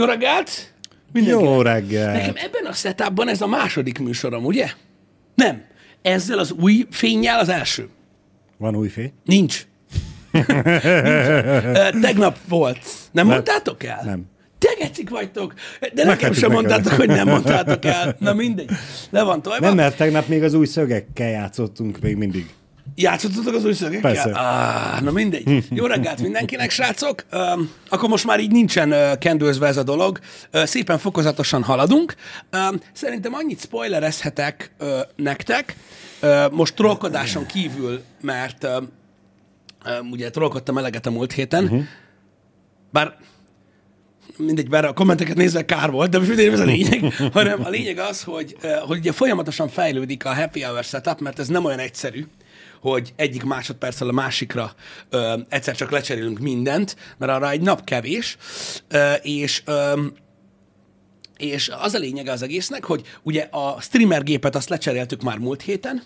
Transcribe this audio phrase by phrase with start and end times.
[0.00, 0.72] Jó reggelt!
[1.12, 2.12] Jó reggel.
[2.12, 4.70] Nekem ebben a setupban ez a második műsorom, ugye?
[5.34, 5.62] Nem.
[6.02, 7.88] Ezzel az új fényjel az első.
[8.56, 9.12] Van új fény?
[9.24, 9.66] Nincs.
[10.30, 10.46] Nincs.
[12.00, 12.78] Tegnap volt.
[13.12, 14.00] Nem mondtátok el?
[14.04, 14.22] Nem.
[14.58, 15.54] Te gecik vagytok.
[15.94, 18.16] De nekem sem mondtátok, hogy nem mondtátok el.
[18.18, 18.70] Na mindegy.
[19.10, 19.66] Le van tojva.
[19.66, 22.50] Nem, mert tegnap még az új szögekkel játszottunk még mindig.
[23.00, 24.12] Játszottatok az új szögekkel?
[24.12, 24.30] Persze.
[24.30, 25.64] Ah, na mindegy.
[25.70, 27.24] Jó reggelt mindenkinek, srácok.
[27.32, 30.18] Um, akkor most már így nincsen uh, kendőzve ez a dolog.
[30.52, 32.14] Uh, szépen fokozatosan haladunk.
[32.52, 35.76] Um, szerintem annyit spoilerezhetek uh, nektek,
[36.22, 38.70] uh, most trollkodáson kívül, mert uh,
[40.00, 41.82] um, ugye trollkodtam eleget a múlt héten, uh-huh.
[42.90, 43.16] bár
[44.36, 47.68] mindegy, bár a kommenteket nézve kár volt, de most mindegy, ez a lényeg, hanem a
[47.68, 48.56] lényeg az, hogy,
[48.86, 52.24] hogy ugye folyamatosan fejlődik a happy hour setup, mert ez nem olyan egyszerű,
[52.80, 54.74] hogy egyik másodperccel a másikra
[55.10, 58.36] ö, egyszer csak lecserélünk mindent, mert arra egy nap kevés,
[58.88, 60.02] ö, és ö,
[61.36, 65.62] és az a lényege az egésznek, hogy ugye a streamer gépet azt lecseréltük már múlt
[65.62, 66.02] héten,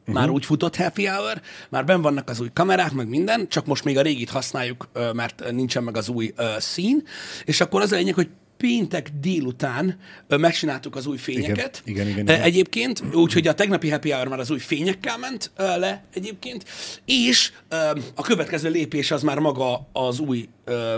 [0.00, 0.14] uh-huh.
[0.14, 3.84] már úgy futott happy hour, már ben vannak az új kamerák, meg minden, csak most
[3.84, 7.02] még a régit használjuk, mert nincsen meg az új ö, szín,
[7.44, 11.82] és akkor az a lényeg, hogy péntek délután megcsináltuk az új fényeket.
[11.84, 12.42] Igen, igen, Ö, igen.
[12.42, 16.64] Egyébként, úgyhogy a tegnapi happy hour már az új fényekkel ment le egyébként,
[17.04, 17.52] és
[18.14, 20.48] a következő lépés az már maga az új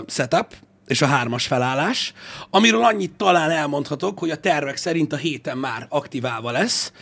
[0.07, 0.55] setup,
[0.87, 2.13] és a hármas felállás,
[2.51, 6.93] amiről annyit talán elmondhatok, hogy a tervek szerint a héten már aktiválva lesz.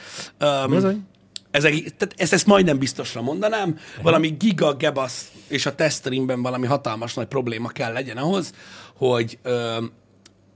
[0.68, 1.06] Bizony.
[1.50, 3.78] ez, tehát ezt, ezt majdnem biztosra mondanám.
[4.02, 8.52] Valami giga gebasz és a teststreamben valami hatalmas nagy probléma kell legyen ahhoz,
[8.96, 9.38] hogy,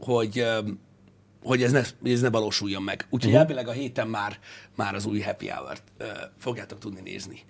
[0.01, 0.45] hogy,
[1.43, 3.07] hogy ez ne, ez ne valósuljon meg.
[3.11, 3.41] Úgyhogy uh-huh.
[3.41, 4.39] elvileg a héten már,
[4.77, 6.05] már az új happy hour-t ö,
[6.39, 7.43] fogjátok tudni nézni.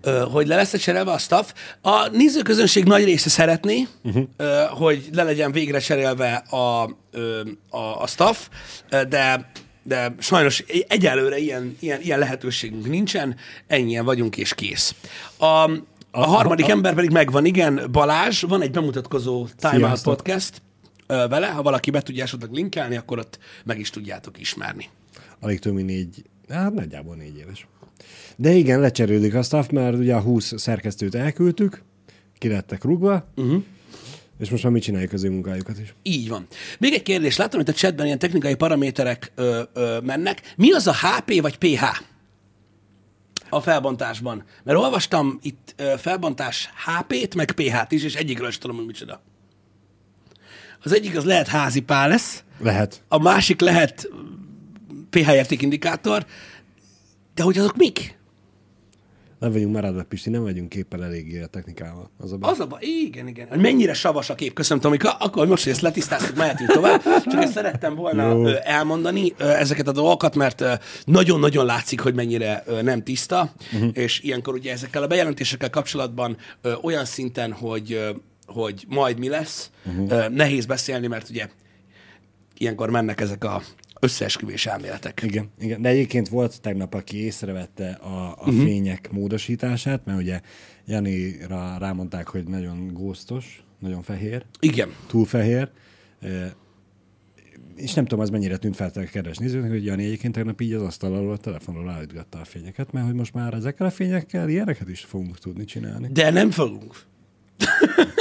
[0.00, 1.52] Ö, hogy le lesz cserélve a staff.
[1.80, 4.24] A nézőközönség nagy része szeretné, uh-huh.
[4.36, 6.82] ö, hogy le legyen végre cserélve a,
[7.70, 8.48] a, a staff,
[9.08, 9.50] de
[9.82, 13.36] de sajnos egyelőre ilyen, ilyen, ilyen lehetőségünk nincsen,
[13.66, 14.94] ennyien vagyunk és kész.
[15.36, 15.70] A,
[16.10, 20.14] a harmadik ember pedig megvan, igen, Balázs, van egy bemutatkozó Time Out Sziasztok.
[20.14, 20.67] Podcast ö,
[21.08, 24.88] vele, ha valaki be tudja esetleg linkelni, akkor ott meg is tudjátok ismerni.
[25.40, 27.66] Alig több mint négy, hát nagyjából négy éves.
[28.36, 31.82] De igen, lecserélődik a staff, mert ugye a 20 szerkesztőt elküldtük,
[32.38, 33.62] ki lettek rúgva, uh-huh.
[34.38, 35.94] és most már mi csináljuk az ő munkájukat is.
[36.02, 36.46] Így van.
[36.78, 40.52] Még egy kérdés, látom, hogy a chatben ilyen technikai paraméterek ö, ö, mennek.
[40.56, 41.82] Mi az a HP vagy PH
[43.50, 44.44] a felbontásban?
[44.64, 49.22] Mert olvastam itt ö, felbontás HP-t, meg PH-t is, és egyikről sem tudom, hogy micsoda.
[50.82, 53.02] Az egyik az lehet házi pál lesz, Lehet.
[53.08, 54.08] a másik lehet
[55.10, 56.26] PH értékindikátor,
[57.34, 58.16] de hogy azok mik?
[59.38, 62.10] Nem vagyunk maradva, Pisti, nem vagyunk képpel eléggé a technikával.
[62.18, 62.50] Az a baj.
[62.50, 63.48] Az a baj, igen, igen.
[63.48, 67.02] Hogy mennyire savas a kép, köszönöm Tomika, akkor most, hogy ezt letisztáztuk, mehetünk tovább.
[67.02, 68.46] Csak ezt szerettem volna Jó.
[68.46, 70.64] elmondani ezeket a dolgokat, mert
[71.04, 73.90] nagyon-nagyon látszik, hogy mennyire nem tiszta, uh-huh.
[73.92, 76.36] és ilyenkor ugye ezekkel a bejelentésekkel kapcsolatban
[76.82, 78.14] olyan szinten, hogy,
[78.48, 80.28] hogy majd mi lesz, uh-huh.
[80.28, 81.48] nehéz beszélni, mert ugye
[82.58, 83.62] ilyenkor mennek ezek a
[84.00, 85.22] összeesküvés elméletek.
[85.22, 88.62] Igen, igen, de egyébként volt tegnap, aki észrevette a, a uh-huh.
[88.62, 90.40] fények módosítását, mert ugye
[90.86, 94.94] Janira rámondták, hogy nagyon góztos, nagyon fehér, Igen.
[95.06, 95.70] túl fehér,
[96.20, 96.50] Eh,
[97.76, 100.72] és nem tudom, az mennyire tűnt fel a kedves nézőknek, hogy Jani egyébként tegnap így
[100.72, 104.48] az asztal alól a telefonról állítgatta a fényeket, mert hogy most már ezekkel a fényekkel
[104.48, 106.08] ilyeneket is fogunk tudni csinálni.
[106.12, 106.94] De nem fogunk.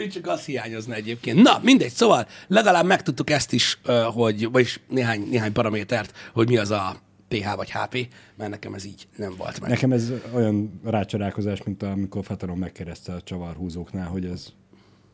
[0.00, 1.42] Ő csak azt hiányozna egyébként.
[1.42, 3.80] Na, mindegy, szóval legalább megtudtuk ezt is,
[4.14, 6.96] hogy, vagyis néhány, néhány paramétert, hogy mi az a
[7.28, 9.70] PH vagy HP, mert nekem ez így nem volt meg.
[9.70, 14.46] Nekem ez olyan rácsodálkozás, mint amikor Fataron megkérdezte a csavarhúzóknál, hogy ez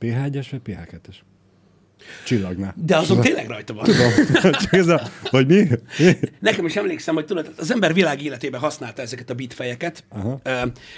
[0.00, 1.16] PH1-es vagy PH2-es?
[2.24, 2.74] Csillagnál.
[2.76, 3.84] De azon tényleg rajta van.
[4.60, 5.68] Csak ez a, hogy mi?
[6.40, 10.40] Nekem is emlékszem, hogy tudod, az ember világ életében használta ezeket a bitfejeket, Aha.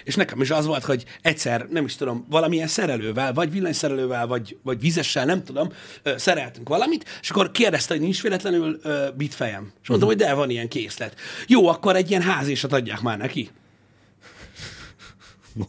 [0.04, 4.56] és nekem is az volt, hogy egyszer, nem is tudom, valamilyen szerelővel, vagy villanyszerelővel, vagy,
[4.62, 5.69] vagy vizessel, nem tudom,
[6.16, 8.80] szereltünk valamit, és akkor kérdezte, hogy nincs véletlenül
[9.16, 9.72] bitfejem.
[9.83, 11.15] És mondtam, hogy de, van ilyen készlet.
[11.47, 13.51] Jó, akkor egy ilyen házésat adják már neki.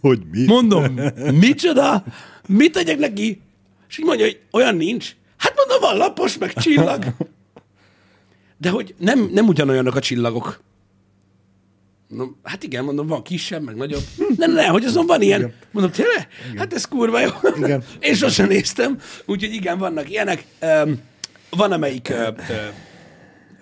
[0.01, 0.45] Hogy mi?
[0.45, 0.99] Mondom,
[1.33, 2.03] micsoda?
[2.47, 3.41] Mit tegyek neki?
[3.89, 5.15] És így mondja, hogy olyan nincs.
[5.37, 7.05] Hát mondom, van lapos, meg csillag.
[8.61, 10.61] De hogy nem, nem ugyanolyanok a csillagok.
[12.09, 14.03] Mondom, hát igen, mondom, van kisebb, meg nagyobb.
[14.37, 15.39] Ne, ne, hogy azon van ilyen.
[15.39, 15.53] Igen.
[15.71, 16.27] Mondom, tényleg?
[16.57, 17.29] Hát ez kurva jó.
[17.55, 17.83] Igen.
[17.99, 18.99] Én sosem néztem.
[19.25, 20.45] Úgyhogy igen, vannak ilyenek.
[20.61, 21.01] Um,
[21.49, 22.55] van amelyik uh, uh,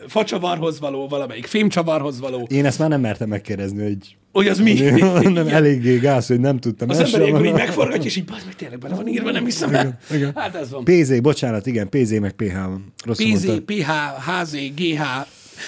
[0.08, 2.48] facsavarhoz való, valamelyik fémcsavarhoz való.
[2.52, 4.74] Én ezt már nem mertem megkérdezni, hogy Hogy az mi?
[5.40, 6.90] nem eléggé gáz, hogy nem tudtam.
[6.90, 9.76] Az ember ilyenkor így megforgatja, és így, bazd meg, tényleg bele van írva, nem hiszem
[9.76, 10.00] el.
[10.12, 10.32] igen.
[10.36, 10.84] Hát ez van.
[10.84, 12.94] PZ, bocsánat, igen, PZ meg PH van.
[13.06, 13.66] Rosszul PZ, mondtam.
[13.66, 13.90] PH,
[14.42, 15.02] HZ, GH.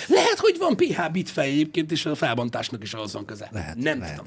[0.07, 3.49] Lehet, hogy van PH bitfej egyébként, és a felbontásnak is ahhoz van köze.
[3.51, 4.21] Lehet, Nem lehet.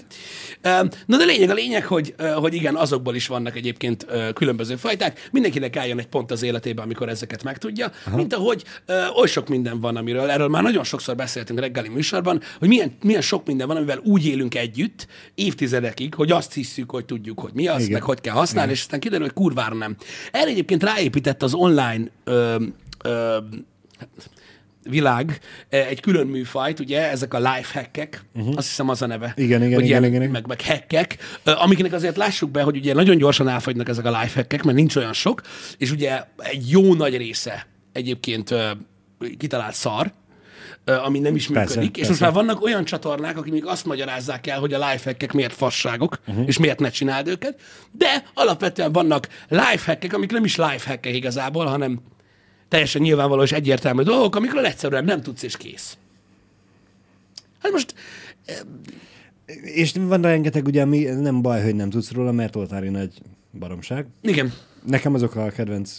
[0.62, 0.88] tudom.
[1.06, 5.28] Na de lényeg a lényeg, hogy, hogy igen, azokból is vannak egyébként különböző fajták.
[5.32, 7.92] Mindenkinek eljön egy pont az életében, amikor ezeket megtudja.
[8.06, 8.16] Aha.
[8.16, 8.64] Mint ahogy
[9.16, 13.20] oly sok minden van, amiről erről már nagyon sokszor beszéltünk reggeli műsorban, hogy milyen, milyen
[13.22, 17.66] sok minden van, amivel úgy élünk együtt évtizedekig, hogy azt hiszük, hogy tudjuk, hogy mi
[17.66, 17.92] az, Igen.
[17.92, 19.96] meg hogy kell használni, és aztán kiderül, hogy kurvára nem.
[20.32, 22.56] Erre egyébként ráépített az online ö,
[23.04, 23.36] ö,
[24.82, 28.54] világ eh, egy külön műfajt, ugye, ezek a life hackek, uh-huh.
[28.56, 29.32] azt hiszem az a neve.
[29.36, 30.30] Igen, igen, hogy igen, ilyen, igen.
[30.30, 34.20] Meg, meg hackek, eh, amiknek azért lássuk be, hogy ugye nagyon gyorsan elfogynak ezek a
[34.20, 35.40] life hackek, mert nincs olyan sok,
[35.78, 38.70] és ugye egy jó nagy része egyébként eh,
[39.38, 40.12] kitalált szar,
[40.84, 42.24] ami nem is Persze, működik, és persze.
[42.24, 46.18] most már vannak olyan csatornák, akik még azt magyarázzák el, hogy a lifehackek miért fasságok,
[46.26, 46.46] uh-huh.
[46.46, 47.60] és miért ne csináld őket,
[47.92, 52.00] de alapvetően vannak lifehackek, amik nem is lifehackek igazából, hanem
[52.72, 55.96] teljesen nyilvánvaló és egyértelmű dolgok, amikről egyszerűen nem tudsz, és kész.
[57.58, 57.94] Hát most
[59.62, 63.12] És van rengeteg, ugye, ami nem baj, hogy nem tudsz róla, mert oltári nagy
[63.58, 64.06] baromság.
[64.22, 64.52] igen,
[64.86, 65.96] Nekem azok a kedvenc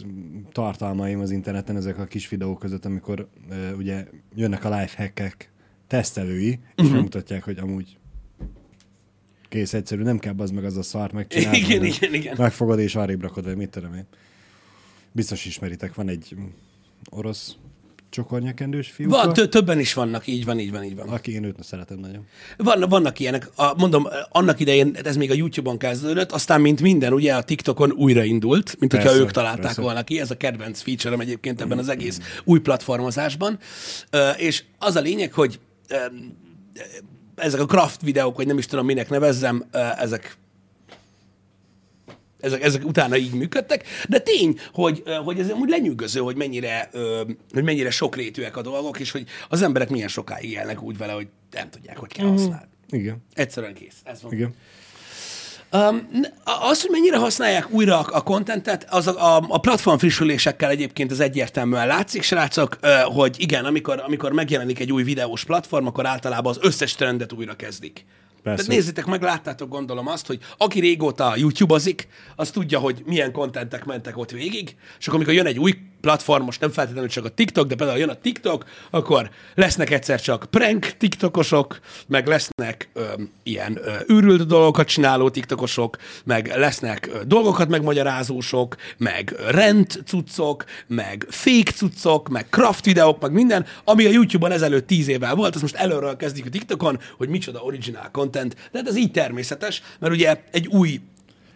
[0.51, 5.51] tartalmaim az interneten, ezek a kis videók között, amikor uh, ugye jönnek a lifehackek
[5.87, 6.91] tesztelői, és uh-huh.
[6.93, 7.97] megmutatják, hogy amúgy
[9.49, 11.57] kész egyszerű, nem kell az meg az a szart megcsinálni.
[11.57, 12.35] Igen, igen, igen.
[12.37, 14.05] Megfogod és arrébb rakod, vagy mit tudom én.
[15.11, 16.35] Biztos ismeritek, van egy
[17.09, 17.55] orosz
[18.13, 21.09] csokornyakendős fiú, van, tö- többen is vannak, így van, így van, így van.
[21.09, 22.25] aki én őt szeretem nagyon.
[22.57, 27.13] Van, vannak ilyenek, a, mondom, annak idején ez még a YouTube-on kezdődött, aztán mint minden,
[27.13, 29.81] ugye a TikTokon újraindult, mint hogyha Persze, ők találták persze.
[29.81, 33.59] volna ki, ez a kedvenc feature egyébként ebben az egész új platformozásban,
[34.37, 35.59] és az a lényeg, hogy
[37.35, 39.65] ezek a craft videók, vagy nem is tudom minek nevezzem,
[39.97, 40.37] ezek
[42.43, 46.89] ezek, ezek utána így működtek, de tény, hogy, hogy ez amúgy lenyűgöző, hogy mennyire,
[47.53, 51.27] hogy mennyire sokrétűek a dolgok, és hogy az emberek milyen sokáig élnek úgy vele, hogy
[51.51, 52.67] nem tudják, hogy kell használni.
[52.89, 53.95] Igen, Egyszerűen kész.
[54.03, 54.33] Ez van.
[54.33, 54.55] igen.
[55.71, 56.09] Um,
[56.43, 61.19] az, hogy mennyire használják újra a kontentet, az a, a, a platform frissülésekkel egyébként az
[61.19, 66.59] egyértelműen látszik, srácok, hogy igen, amikor, amikor megjelenik egy új videós platform, akkor általában az
[66.61, 68.05] összes trendet újra kezdik.
[68.43, 68.63] Persze.
[68.63, 73.85] Tehát nézzétek meg, láttátok gondolom azt, hogy aki régóta YouTube-ozik, az tudja, hogy milyen kontentek
[73.85, 75.73] mentek ott végig, és akkor amikor jön egy új
[76.03, 80.21] platform, most nem feltétlenül csak a TikTok, de például jön a TikTok, akkor lesznek egyszer
[80.21, 83.03] csak prank TikTokosok, meg lesznek ö,
[83.43, 91.25] ilyen ö, őrült dolgokat csináló TikTokosok, meg lesznek ö, dolgokat megmagyarázósok, meg rent cuccok, meg
[91.29, 95.61] fake cuccok, meg craft videók, meg minden, ami a YouTube-on ezelőtt tíz évvel volt, az
[95.61, 100.13] most előről kezdik a TikTokon, hogy micsoda original content, de hát ez így természetes, mert
[100.13, 100.99] ugye egy új,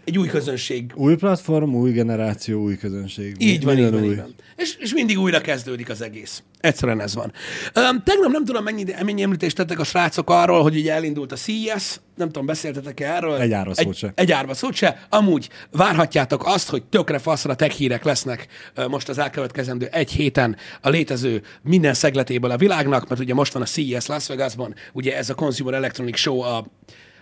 [0.08, 3.36] egy új közönség Új platform, új generáció, új közönség.
[3.40, 4.14] így van, így Minden van, új.
[4.16, 4.36] így van.
[4.56, 6.44] És, és mindig újra kezdődik az egész.
[6.60, 7.34] Egyszerűen ez van.
[7.76, 11.36] Um, tegnap nem tudom, mennyi, mennyi említést tettek a srácok arról, hogy ugye elindult a
[11.36, 13.36] CES, nem tudom, beszéltetek erről?
[13.36, 14.12] Egy árva szót se.
[14.16, 15.06] Egy árva szót se.
[15.10, 18.48] Amúgy várhatjátok azt, hogy tökre faszra tech hírek lesznek
[18.90, 23.62] most az elkövetkezendő egy héten a létező minden szegletéből a világnak, mert ugye most van
[23.62, 26.66] a CES Las Vegasban, ugye ez a Consumer Electronic Show a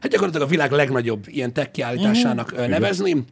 [0.02, 2.68] hát gyakorlatilag a világ legnagyobb ilyen tech kiállításának uh-huh.
[2.68, 3.26] nevezni.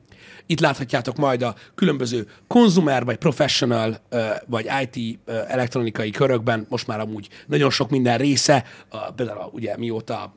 [0.46, 3.98] Itt láthatjátok majd a különböző konzumer, vagy professional,
[4.46, 9.78] vagy IT elektronikai körökben, most már amúgy nagyon sok minden része, a, például a, ugye
[9.78, 10.34] mióta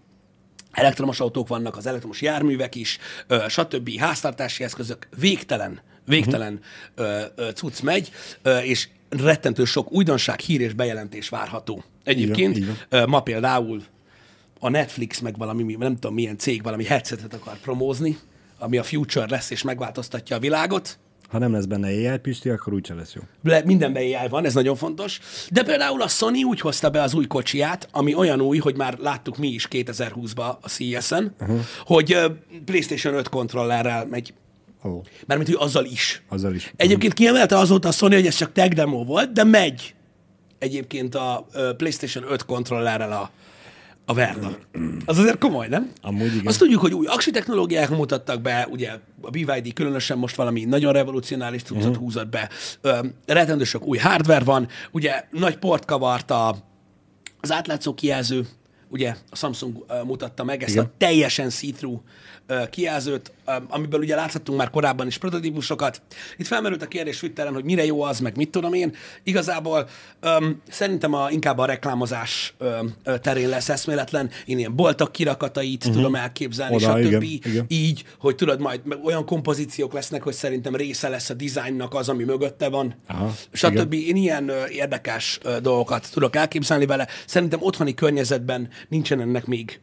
[0.73, 2.99] elektromos autók vannak, az elektromos járművek is,
[3.49, 3.99] stb.
[3.99, 6.61] háztartási eszközök, végtelen, végtelen
[6.97, 7.53] uh-huh.
[7.53, 8.11] cucc megy,
[8.63, 11.85] és rettentő sok újdonság, hír és bejelentés várható.
[12.05, 12.77] Egyébként van.
[12.89, 13.83] ö, ma például
[14.61, 18.19] a Netflix meg valami, nem tudom milyen cég valami headsetet akar promózni,
[18.59, 20.99] ami a future lesz és megváltoztatja a világot.
[21.29, 23.21] Ha nem lesz benne AI Pisti, akkor úgyse lesz jó.
[23.43, 25.21] Le, mindenben AI van, ez nagyon fontos.
[25.51, 28.99] De például a Sony úgy hozta be az új kocsiját, ami olyan új, hogy már
[28.99, 31.61] láttuk mi is 2020-ban a CES-en, uh-huh.
[31.85, 32.17] hogy
[32.65, 34.35] PlayStation 5 kontrollerrel megy.
[34.85, 36.23] Ó, Mármint, hogy azzal is.
[36.29, 36.73] azzal is.
[36.77, 39.95] Egyébként kiemelte azóta a Sony, hogy ez csak tech demo volt, de megy
[40.59, 41.47] egyébként a
[41.77, 43.31] PlayStation 5 kontrollerrel a,
[44.09, 44.59] a Verda.
[45.05, 45.91] Az azért komoly, nem?
[46.03, 46.47] Amúgy igen.
[46.47, 50.93] Azt tudjuk, hogy új aksi technológiák mutattak be, ugye a BYD különösen most valami nagyon
[50.93, 51.97] revolucionális cuccot uh-huh.
[51.97, 52.51] húzott be.
[52.81, 56.57] Ö, rettentő sok új hardware van, ugye nagy port kavart a,
[57.41, 58.47] az átlátszó kijelző,
[58.89, 60.85] ugye a Samsung ö, mutatta meg ezt Igen.
[60.85, 62.01] a teljesen see-through
[62.71, 63.33] kijelzőt,
[63.69, 66.03] amiből ugye láthattunk már korábban is prototípusokat.
[66.37, 68.95] Itt felmerült a kérdés Twitteren, hogy mire jó az, meg mit tudom én.
[69.23, 69.89] Igazából
[70.23, 74.31] um, szerintem a, inkább a reklámozás um, terén lesz eszméletlen.
[74.45, 75.97] Én ilyen boltok kirakatait uh-huh.
[75.97, 77.23] tudom elképzelni, Oda, stb.
[77.23, 77.65] igen, igen.
[77.69, 82.25] Így, hogy tudod, majd olyan kompozíciók lesznek, hogy szerintem része lesz a dizájnnak az, ami
[82.25, 83.93] mögötte van, Aha, stb.
[83.93, 87.09] Én ilyen ö, érdekes ö, dolgokat tudok elképzelni vele.
[87.27, 89.81] Szerintem otthoni környezetben nincsen ennek még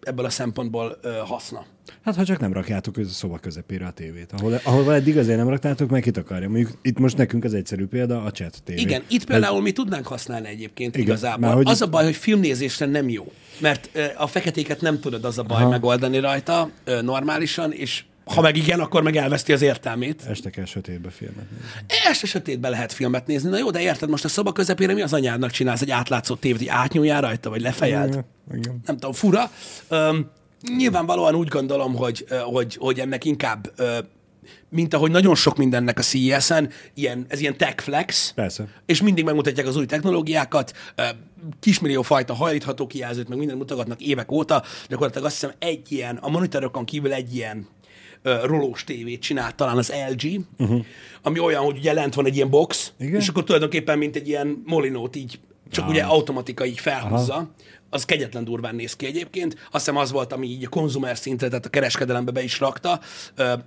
[0.00, 1.64] ebből a szempontból ö, haszna.
[2.04, 5.48] Hát ha csak nem rakjátok a szoba közepére a tévét, ahol, ahol eddig azért nem
[5.48, 6.48] raktátok, meg itt akarja.
[6.48, 8.80] Mondjuk itt most nekünk az egyszerű példa a chat tévé.
[8.80, 11.38] Igen, itt például mi tudnánk használni egyébként Igen, igazából.
[11.38, 15.38] már hogy- Az a baj, hogy filmnézésre nem jó, mert a feketéket nem tudod az
[15.38, 15.68] a baj Aha.
[15.70, 16.70] megoldani rajta
[17.02, 20.22] normálisan, és ha meg igen, akkor meg elveszti az értelmét.
[20.28, 21.66] Este kell sötétbe filmet nézni.
[22.08, 23.50] Este sötétben lehet filmet nézni.
[23.50, 26.58] Na jó, de érted, most a szoba közepére mi az anyádnak csinálsz egy átlátszó tévét,
[26.58, 28.24] hogy átnyúljál rajta, vagy lefejeld?
[28.54, 29.50] Igen, nem tudom, fura.
[29.88, 30.30] Öm,
[30.76, 33.72] nyilvánvalóan úgy gondolom, hogy, hogy, hogy ennek inkább,
[34.68, 38.68] mint ahogy nagyon sok mindennek a CES-en, ilyen, ez ilyen tech flex, Persze.
[38.86, 40.72] és mindig megmutatják az új technológiákat,
[41.60, 46.28] kismillió fajta hajlítható kijelzőt, meg mindent mutogatnak évek óta, gyakorlatilag azt hiszem egy ilyen, a
[46.28, 47.68] monitorokon kívül egy ilyen
[48.22, 50.84] ö, rolós tévét csinált talán az LG, uh-huh.
[51.22, 53.20] ami olyan, hogy ugye lent van egy ilyen box, Igen.
[53.20, 55.38] és akkor tulajdonképpen mint egy ilyen molinót így,
[55.70, 57.34] csak ugye automatika így felhúzza.
[57.34, 57.50] Aha.
[57.90, 59.52] Az kegyetlen durván néz ki egyébként.
[59.52, 63.00] Azt hiszem az volt, ami így a konzumer szintre, tehát a kereskedelembe be is rakta,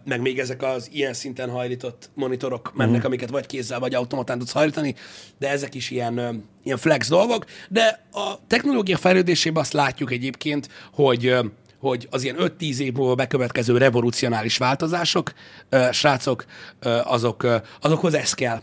[0.05, 3.05] meg még ezek az ilyen szinten hajlított monitorok mennek, uh-huh.
[3.05, 4.95] amiket vagy kézzel, vagy automatán tudsz hajlítani,
[5.37, 7.45] de ezek is ilyen, ilyen flex dolgok.
[7.69, 11.35] De a technológia fejlődésében azt látjuk egyébként, hogy
[11.79, 15.33] hogy az ilyen 5-10 év múlva bekövetkező revolucionális változások,
[15.91, 16.45] srácok,
[17.03, 17.47] azok,
[17.81, 18.61] azokhoz ez kell.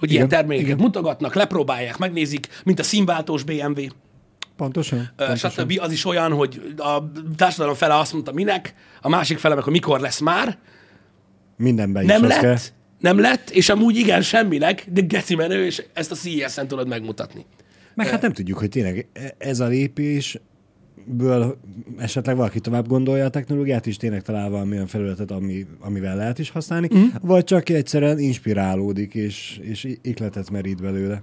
[0.00, 0.84] Hogy ilyen Igen, termékeket igen.
[0.84, 3.80] mutogatnak, lepróbálják, megnézik, mint a színváltós BMW,
[4.56, 5.10] Pontosan.
[5.16, 5.50] pontosan.
[5.50, 5.78] stb.
[5.80, 9.72] Az is olyan, hogy a társadalom fele azt mondta minek, a másik fele meg, hogy
[9.72, 10.58] mikor lesz már,
[11.56, 12.56] Mindenben nem is lett, kell.
[12.98, 17.46] nem lett, és amúgy igen, semminek, de geci menő, és ezt a CES-en tudod megmutatni.
[17.94, 19.68] Meg hát nem tudjuk, hogy tényleg e- ez a
[21.06, 21.56] lépésből
[21.98, 26.50] esetleg valaki tovább gondolja a technológiát, és tényleg talál valamilyen felületet, ami, amivel lehet is
[26.50, 27.04] használni, mm.
[27.20, 31.22] vagy csak egyszerűen inspirálódik, és, és ikletet merít belőle.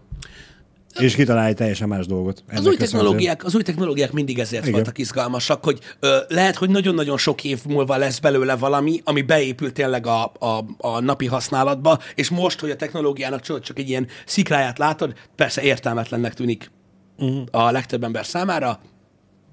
[0.99, 2.43] És kitalál egy teljesen más dolgot.
[2.53, 4.73] Az új, technológiák, az új technológiák mindig ezért Igen.
[4.73, 9.71] voltak izgalmasak, hogy ö, lehet, hogy nagyon-nagyon sok év múlva lesz belőle valami, ami beépül
[9.71, 14.07] tényleg a, a, a napi használatba, és most, hogy a technológiának csak, csak egy ilyen
[14.25, 16.71] szikráját látod, persze értelmetlennek tűnik
[17.17, 17.43] uh-huh.
[17.51, 18.79] a legtöbb ember számára,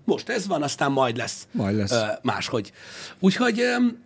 [0.04, 1.92] most ez van, aztán majd lesz, Majd lesz.
[1.92, 2.72] Ö, máshogy.
[3.20, 3.98] Úgyhogy, öm,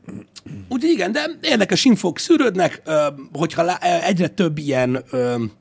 [0.69, 5.52] úgyhogy igen, de érdekes infók szűrődnek, öm, hogyha lá- egyre több ilyen öm,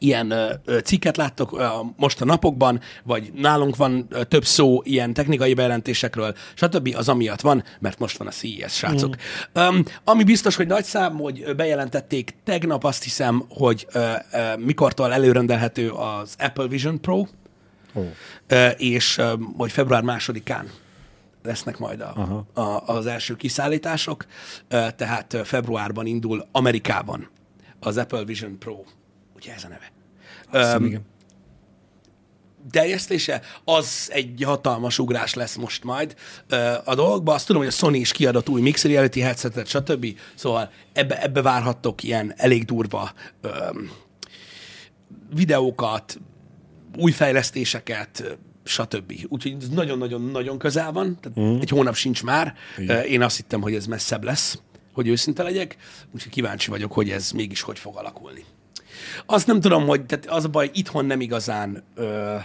[0.00, 4.80] ilyen ö, ö, cikket láttok ö, most a napokban, vagy nálunk van ö, több szó
[4.84, 6.94] ilyen technikai bejelentésekről, stb.
[6.96, 9.16] az amiatt van, mert most van a CES, srácok.
[9.58, 9.62] Mm.
[9.62, 14.56] Um, ami biztos, hogy nagy szám, hogy ö, bejelentették tegnap azt hiszem, hogy ö, ö,
[14.56, 17.24] mikortól előrendelhető az Apple Vision Pro,
[18.46, 19.20] Ö, és
[19.56, 20.70] hogy február másodikán
[21.42, 22.46] lesznek majd a, Aha.
[22.62, 24.26] a, az első kiszállítások,
[24.68, 27.30] tehát februárban indul Amerikában
[27.80, 28.84] az Apple Vision Pro.
[29.36, 29.92] Ugye ez a neve.
[30.50, 31.02] Azt hiszem, Öm, igen.
[32.70, 36.16] terjesztése, az egy hatalmas ugrás lesz most majd
[36.84, 37.34] a dolgokban.
[37.34, 40.06] Azt tudom, hogy a Sony is kiadott új Mixed Reality headsetet, stb.
[40.34, 43.48] Szóval ebbe, ebbe várhattok ilyen elég durva ö,
[45.34, 46.18] videókat,
[47.00, 48.32] új fejlesztéseket, ö,
[48.64, 49.12] stb.
[49.28, 51.60] Úgyhogy ez nagyon-nagyon-nagyon közel van, tehát mm.
[51.60, 52.54] egy hónap sincs már.
[52.86, 54.58] Ö, Én azt hittem, hogy ez messzebb lesz,
[54.92, 55.76] hogy őszinte legyek,
[56.14, 58.44] úgyhogy kíváncsi vagyok, hogy ez mégis hogy fog alakulni.
[59.26, 62.36] Azt nem tudom, hogy tehát az a baj, itthon nem igazán ö,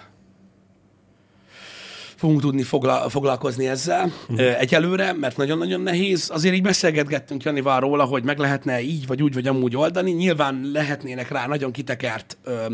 [2.15, 4.59] fogunk tudni fogla, foglalkozni ezzel uh-huh.
[4.59, 6.29] egyelőre, mert nagyon-nagyon nehéz.
[6.33, 10.11] Azért így beszélgetgettünk Janival róla, hogy meg lehetne így, vagy úgy, vagy amúgy oldani.
[10.11, 12.65] Nyilván lehetnének rá nagyon kitekert ö,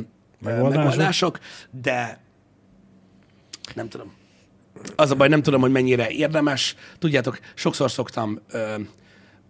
[0.42, 0.84] megoldások.
[0.84, 1.40] Megoldások.
[1.82, 2.20] de
[3.76, 4.14] nem tudom.
[4.96, 6.76] Az a baj, nem tudom, hogy mennyire érdemes.
[7.00, 8.76] Tudjátok, sokszor szoktam ö,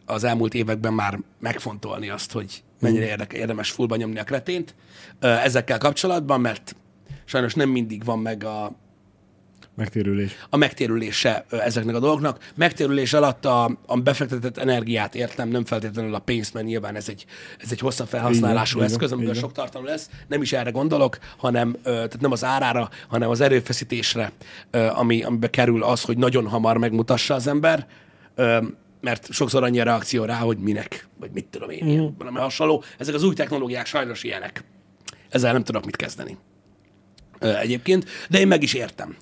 [0.05, 4.75] az elmúlt években már megfontolni azt, hogy mennyire érdeke, érdemes fullba nyomni a kretént
[5.19, 6.75] ö, ezekkel kapcsolatban, mert
[7.25, 8.71] sajnos nem mindig van meg a,
[9.75, 10.35] Megtérülés.
[10.49, 12.51] a megtérülése ö, ezeknek a dolgoknak.
[12.55, 17.25] Megtérülés alatt a, a befektetett energiát értem, nem feltétlenül a pénzt, mert nyilván ez egy,
[17.59, 19.41] ez egy hosszabb felhasználású így eszköz, amiből van.
[19.41, 20.09] sok tartalom lesz.
[20.27, 24.31] Nem is erre gondolok, hanem ö, tehát nem az árára, hanem az erőfeszítésre,
[24.71, 27.87] ö, ami, amibe kerül az, hogy nagyon hamar megmutassa az ember,
[28.35, 28.57] ö,
[29.01, 32.83] mert sokszor annyi a reakció rá, hogy minek, vagy mit tudom én, ilyen, valami hasonló.
[32.97, 34.63] Ezek az új technológiák sajnos ilyenek.
[35.29, 36.37] Ezzel nem tudok mit kezdeni
[37.39, 39.15] ö, egyébként, de én meg is értem,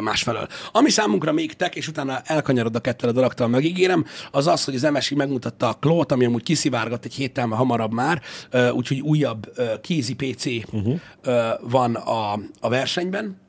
[0.00, 0.48] másfelől.
[0.72, 4.74] Ami számunkra még tek, és utána elkanyarod a kettőre a dologtól, megígérem, az az, hogy
[4.74, 8.22] az MSI megmutatta a klót, ami amúgy kiszivárgott egy héttel hamarabb már,
[8.72, 11.00] úgyhogy újabb kézi PC uh-huh.
[11.60, 13.40] van a, a versenyben,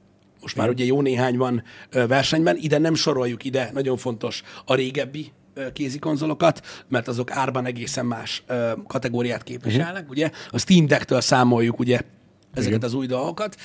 [0.41, 5.31] most már ugye jó néhány van versenyben, ide nem soroljuk ide, nagyon fontos a régebbi
[5.53, 8.43] ö, kézikonzolokat, mert azok árban egészen más
[8.87, 10.09] kategóriát képviselnek, uh-huh.
[10.09, 10.31] ugye?
[10.49, 11.99] A Steam Deck-től számoljuk ugye
[12.53, 12.89] ezeket Igen.
[12.89, 13.55] az új dolgokat.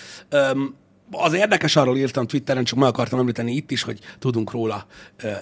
[1.10, 4.86] Az érdekes, arról írtam Twitteren, csak meg akartam említeni itt is, hogy tudunk róla,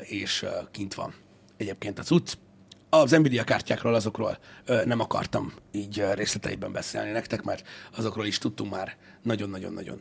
[0.00, 1.14] és kint van
[1.56, 2.32] egyébként a cucc.
[2.90, 4.38] Az Nvidia kártyákról, azokról
[4.84, 9.98] nem akartam így részleteiben beszélni nektek, mert azokról is tudtunk már nagyon-nagyon-nagyon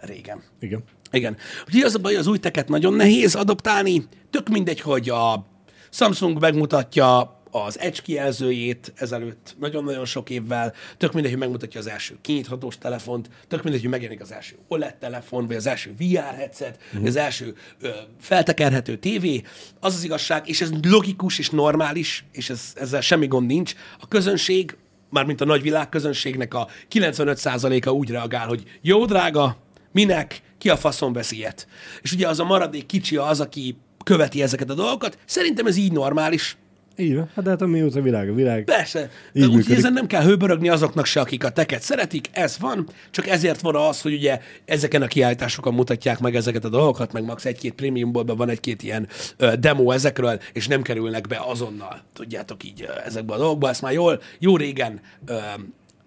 [0.00, 0.42] régen.
[0.60, 0.84] Igen.
[1.10, 1.36] Igen.
[1.66, 4.06] Úgyhogy az a baj, az új teket nagyon nehéz adoptálni.
[4.30, 5.46] Tök mindegy, hogy a
[5.90, 12.16] Samsung megmutatja az Edge kijelzőjét ezelőtt nagyon-nagyon sok évvel, tök mindegy, hogy megmutatja az első
[12.20, 16.78] kinyithatós telefont, tök mindegy, hogy megjelenik az első OLED telefon, vagy az első VR headset,
[16.92, 17.88] vagy az első ö,
[18.20, 19.42] feltekerhető tévé.
[19.80, 23.74] Az az igazság, és ez logikus és normális, és ez, ezzel semmi gond nincs.
[24.00, 24.76] A közönség,
[25.10, 29.56] mármint a nagyvilág közönségnek a 95%-a úgy reagál, hogy jó drága,
[29.92, 31.66] minek, ki a faszon vesz ilyet.
[32.02, 35.18] És ugye az a maradék kicsi az, aki követi ezeket a dolgokat.
[35.24, 36.56] Szerintem ez így normális.
[36.96, 37.30] Így van.
[37.34, 38.64] Hát de hát amióta a világ, a világ.
[38.64, 39.10] Persze.
[39.32, 39.76] Így De úgy, működik.
[39.76, 43.76] ezen nem kell hőbörögni azoknak se, akik a teket szeretik, ez van, csak ezért van
[43.76, 48.36] az, hogy ugye ezeken a kiállításokon mutatják meg ezeket a dolgokat, meg max egy-két prémiumbolban
[48.36, 53.34] van egy-két ilyen ö, demo ezekről, és nem kerülnek be azonnal, tudjátok így ö, ezekbe
[53.34, 53.68] a dolgokba.
[53.68, 55.38] Ezt már jól, jó régen ö,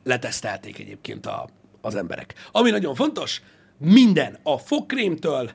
[0.03, 1.49] letesztelték egyébként a,
[1.81, 2.33] az emberek.
[2.51, 3.41] Ami nagyon fontos,
[3.77, 5.51] minden, a fogkrémtől,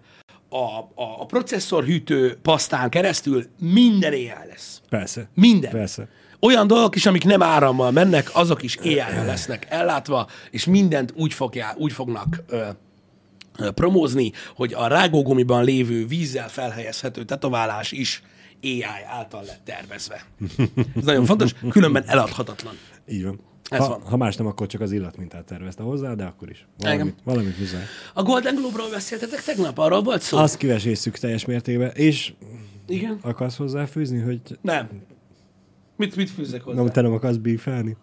[0.49, 4.81] a, a, a processzorhűtő pasztán keresztül minden éjjel lesz.
[4.88, 5.28] Persze.
[5.35, 5.71] Minden.
[5.71, 6.09] Persze.
[6.40, 11.33] Olyan dolgok is, amik nem árammal mennek, azok is éjjel lesznek ellátva, és mindent úgy,
[11.33, 12.69] fogja, úgy fognak ö,
[13.59, 18.23] ö, promózni, hogy a rágógumiban lévő vízzel felhelyezhető tetoválás is
[18.62, 20.25] AI által lett tervezve.
[20.97, 22.75] Ez nagyon fontos, különben eladhatatlan.
[23.09, 23.40] Így van.
[23.68, 24.02] Ez ha, van.
[24.02, 26.66] ha más nem, akkor csak az illatmintát tervezte hozzá, de akkor is.
[26.78, 27.14] Valamit, Igen.
[27.25, 27.82] valamit muszáj.
[28.14, 30.38] A Golden Globe-ról beszéltetek tegnap, arról volt szó?
[30.38, 32.32] Azt kivesézzük teljes mértékben, és
[32.87, 33.18] Igen?
[33.22, 34.88] akarsz hozzáfűzni, hogy Nem.
[35.96, 36.82] Mit, mit fűzek hozzá?
[36.82, 37.96] nem, te nem akarsz bífelni?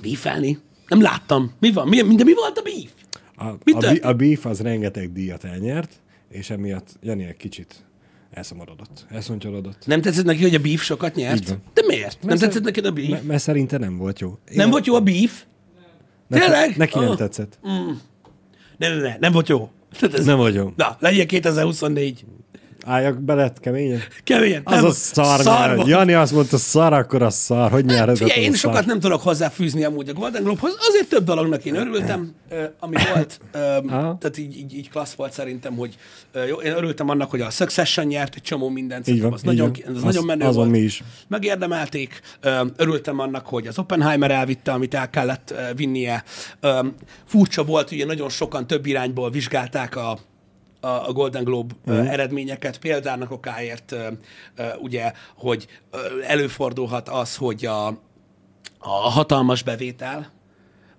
[0.00, 0.58] Bífelni?
[0.88, 1.52] Nem láttam.
[1.58, 1.88] Mi van?
[1.88, 2.90] Mi, de mi volt a beef?
[3.36, 7.84] A, Mi a, a beef az rengeteg díjat elnyert, és emiatt Jani egy kicsit
[8.30, 9.86] elszomorodott, elszontyolodott.
[9.86, 11.44] Nem tetszett neki, hogy a beef sokat nyert?
[11.74, 12.18] De miért?
[12.20, 13.22] Nem Mert tetszett neked a beef?
[13.22, 14.28] Mert, szerinte nem volt jó.
[14.28, 15.44] Én- Nem volt jó a beef?
[16.28, 16.76] neki, Tényleg?
[16.76, 17.16] Neki nem Ah.
[17.16, 17.58] tetszett.
[18.78, 19.70] Ne, ne, ne, nem volt jó.
[20.00, 20.72] Tehát ez, Nem volt jó.
[20.76, 22.24] Na, legyen 2024.
[22.84, 24.00] Álljak bele keményen.
[24.24, 24.60] Keményen.
[24.64, 25.40] Az nem, a szar.
[25.40, 25.88] szar.
[25.88, 27.70] Jani azt mondta, szar, akkor a szar.
[27.70, 28.86] Hogy nyerhetett Figyelj, az én sokat szar?
[28.86, 32.34] nem tudok hozzáfűzni amúgy a Golden Globe-hoz, azért több dolognak én örültem,
[32.80, 33.40] ami volt,
[33.92, 35.96] tehát így, így, így klassz volt szerintem, hogy
[36.48, 39.46] jó, én örültem annak, hogy a Succession nyert egy csomó mindent, Így van, az, így
[39.46, 39.90] nagyon, van.
[39.90, 40.70] az, Az- nagyon menő azon volt.
[40.70, 41.02] mi is.
[41.28, 42.20] Megérdemelték,
[42.76, 46.24] örültem annak, hogy az Oppenheimer elvitte, amit el kellett vinnie.
[47.26, 50.18] Furcsa volt, ugye nagyon sokan több irányból vizsgálták a,
[50.80, 53.96] a Golden Globe uh eredményeket, példának okáért
[54.78, 55.66] ugye, hogy
[56.26, 57.86] előfordulhat az, hogy a,
[58.78, 60.32] a hatalmas bevétel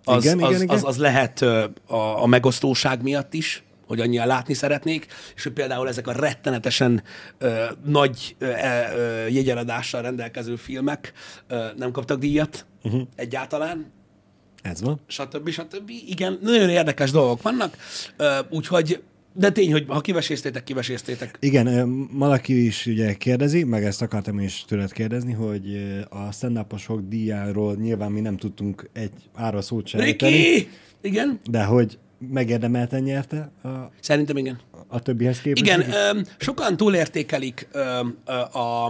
[0.03, 0.75] az, Igen, az, igen, igen.
[0.75, 5.87] az, az lehet a, a megosztóság miatt is, hogy annyian látni szeretnék, és hogy például
[5.87, 7.03] ezek a rettenetesen
[7.37, 11.13] ö, nagy ö, e, ö, jegyeladással rendelkező filmek
[11.47, 13.01] ö, nem kaptak díjat uh-huh.
[13.15, 13.91] egyáltalán,
[14.61, 14.99] Ez van.
[15.07, 15.49] stb.
[15.49, 15.89] stb.
[15.89, 17.77] Igen, nagyon érdekes dolgok vannak,
[18.17, 19.01] ö, úgyhogy,
[19.33, 21.37] de tény, hogy ha kiveséztétek, kiveséztétek.
[21.39, 25.63] Igen, valaki is ugye kérdezi, meg ezt akartam is tőled kérdezni, hogy
[26.09, 26.65] a stand
[27.07, 30.67] díjáról nyilván mi nem tudtunk egy ára szót sem Riki!
[31.01, 31.39] Igen?
[31.49, 31.97] de hogy
[32.29, 33.67] megérdemelten nyerte a,
[33.99, 34.59] Szerintem igen.
[34.87, 35.63] a többihez képest.
[35.65, 38.85] Igen, öm, sokan túlértékelik öm, ö, a,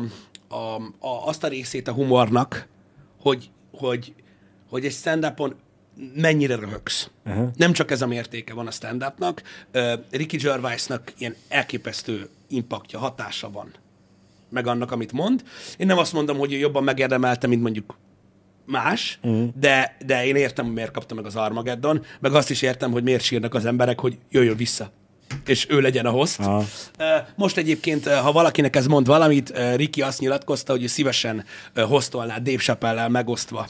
[0.47, 2.67] a, a, azt a részét a humornak,
[3.19, 4.13] hogy, hogy,
[4.69, 5.55] hogy egy stand-upon
[6.15, 7.09] mennyire röhögsz.
[7.25, 7.51] Aha.
[7.55, 9.41] Nem csak ez a mértéke van a stand-upnak.
[9.71, 13.71] Ö, Ricky Gervaisnak ilyen elképesztő impaktja, hatása van
[14.49, 15.43] meg annak, amit mond.
[15.77, 17.97] Én nem azt mondom, hogy jobban megérdemelte, mint mondjuk
[18.65, 19.49] más, uh-huh.
[19.59, 23.03] de, de én értem, hogy miért kapta meg az Armageddon, meg azt is értem, hogy
[23.03, 24.91] miért sírnak az emberek, hogy jöjjön vissza
[25.45, 26.39] és ő legyen a host.
[26.39, 26.65] Aha.
[27.35, 33.07] Most egyébként, ha valakinek ez mond valamit, Ricky azt nyilatkozta, hogy szívesen hostolná Dave chappelle
[33.07, 33.67] megosztva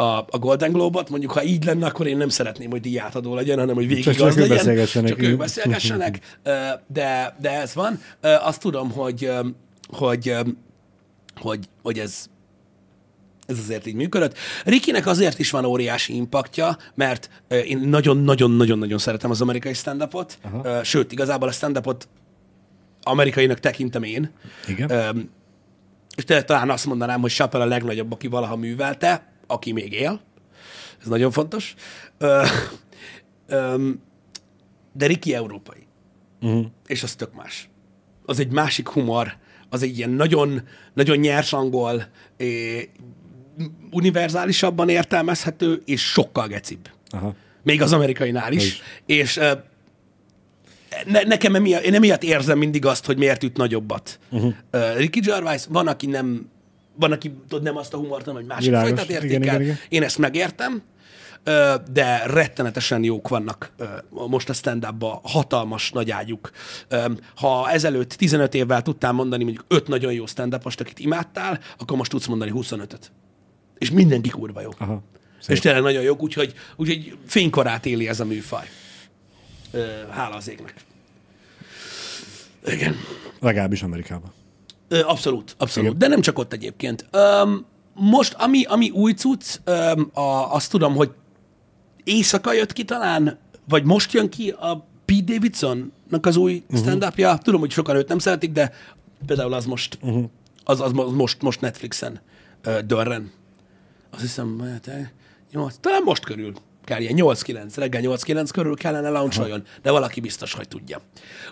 [0.00, 1.10] a, a Golden Globe-ot.
[1.10, 4.14] Mondjuk, ha így lenne, akkor én nem szeretném, hogy díjátadó legyen, hanem hogy végig Csak-
[4.20, 4.56] az csak legyen.
[4.56, 5.08] beszélgessenek.
[5.08, 6.38] Csak ők beszélgessenek,
[6.86, 8.00] de, de ez van.
[8.20, 9.30] Azt tudom, hogy,
[9.88, 10.34] hogy,
[11.40, 12.26] hogy, hogy ez,
[13.46, 14.36] Ez azért így működött.
[14.64, 21.12] Rikinek azért is van óriási impaktja, mert én nagyon-nagyon-nagyon-nagyon szeretem az amerikai stand-upot, Ö, sőt,
[21.12, 22.08] igazából a stand-upot
[23.02, 24.30] amerikainak tekintem én.
[24.68, 24.90] Igen.
[26.16, 30.20] És te, talán azt mondanám, hogy Chappelle a legnagyobb, aki valaha művelte, aki még él.
[31.00, 31.74] Ez nagyon fontos.
[32.18, 32.42] Ö,
[33.46, 33.90] ö,
[34.92, 35.86] de Riki európai.
[36.40, 36.66] Uh-huh.
[36.86, 37.68] És az tök más.
[38.26, 39.36] Az egy másik humor,
[39.68, 40.62] az egy ilyen nagyon,
[40.94, 42.88] nagyon nyers angol, é,
[43.90, 46.90] univerzálisabban értelmezhető, és sokkal gecibb.
[47.08, 47.34] Aha.
[47.62, 48.82] Még az amerikainál is.
[49.06, 49.52] És ö,
[51.06, 54.18] ne, nekem emiatt, én emiatt érzem mindig azt, hogy miért üt nagyobbat.
[54.30, 54.54] Uh-huh.
[54.72, 56.50] Uh, Ricky Gervais, van, aki nem,
[57.00, 58.88] van, aki tudod, nem azt a humort, hanem egy másik Világos.
[58.88, 59.42] fajtát Igen, értékel.
[59.42, 59.78] igen, igen.
[59.88, 60.82] Én ezt megértem,
[61.92, 63.72] de rettenetesen jók vannak
[64.10, 64.86] most a stand
[65.22, 66.50] hatalmas nagy ágyuk.
[67.34, 72.10] Ha ezelőtt 15 évvel tudtál mondani mondjuk 5 nagyon jó stand akit imádtál, akkor most
[72.10, 73.12] tudsz mondani 25-öt.
[73.78, 74.70] És mindenki kurva jó.
[74.78, 75.02] Aha.
[75.48, 78.66] És tényleg nagyon jók, úgyhogy, úgyhogy fénykorát éli ez a műfaj.
[80.10, 80.74] Hála az égnek.
[82.66, 82.96] Igen.
[83.40, 84.32] Legalábbis Amerikában.
[84.90, 85.96] Abszolút, abszolút.
[85.96, 87.06] De nem csak ott egyébként.
[87.10, 91.10] Öm, most, ami, ami új cucc, öm, a, azt tudom, hogy
[92.04, 96.80] éjszaka jött ki talán, vagy most jön ki a Pete Davidsonnak az új uh-huh.
[96.80, 97.38] stand-upja.
[97.38, 98.72] Tudom, hogy sokan őt nem szeretik, de
[99.26, 100.24] például az most, uh-huh.
[100.64, 102.20] az, az mo- most, most Netflixen
[102.62, 103.32] ö, dörren.
[104.10, 105.08] Azt hiszem, hát, eh,
[105.52, 106.52] nyolc, talán most körül
[106.84, 111.00] kell ilyen 8-9, reggel 8-9 körül kellene launcholjon, de valaki biztos, hogy tudja.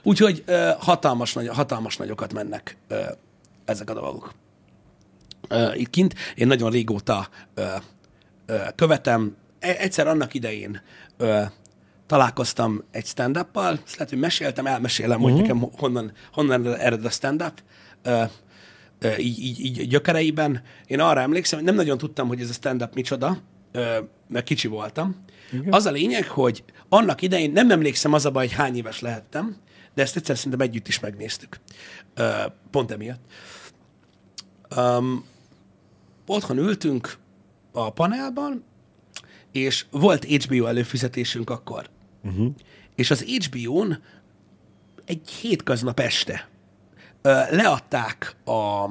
[0.03, 3.01] Úgyhogy ö, hatalmas, nagy, hatalmas nagyokat mennek ö,
[3.69, 4.35] ezek a dolgok.
[5.75, 7.29] Itt kint én nagyon régóta
[8.75, 9.37] követem.
[9.59, 10.83] E- Egyszer annak idején
[12.07, 15.33] találkoztam egy stand-uppal, ezt lehet, hogy meséltem, elmesélem, uh-huh.
[15.33, 17.63] hogy nekem honnan, honnan ered a stand-up.
[19.19, 20.63] Így, így, így gyökereiben.
[20.87, 23.39] Én arra emlékszem, hogy nem nagyon tudtam, hogy ez a stand-up micsoda,
[24.29, 25.25] mert kicsi voltam.
[25.53, 25.73] Igen.
[25.73, 29.57] Az a lényeg, hogy annak idején, nem emlékszem az a baj, hogy hány éves lehettem,
[29.95, 31.61] de ezt egyszer szerintem együtt is megnéztük.
[32.71, 33.21] Pont emiatt.
[34.77, 35.25] Um,
[36.27, 37.17] otthon ültünk
[37.73, 38.65] a panelban,
[39.53, 41.89] és volt HBO előfizetésünk akkor.
[42.25, 42.55] Uh-huh.
[42.95, 44.03] És az HBO-n
[45.05, 46.49] egy hétköznap este
[47.23, 48.91] ö, leadták a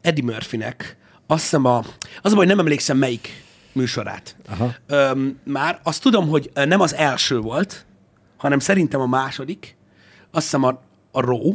[0.00, 1.84] Eddie Murphynek, azt hiszem a,
[2.22, 4.36] az a baj, nem emlékszem melyik műsorát.
[4.48, 4.74] Aha.
[4.86, 7.86] Öm, már azt tudom, hogy nem az első volt,
[8.36, 9.76] hanem szerintem a második,
[10.30, 11.54] azt hiszem a, a Raw,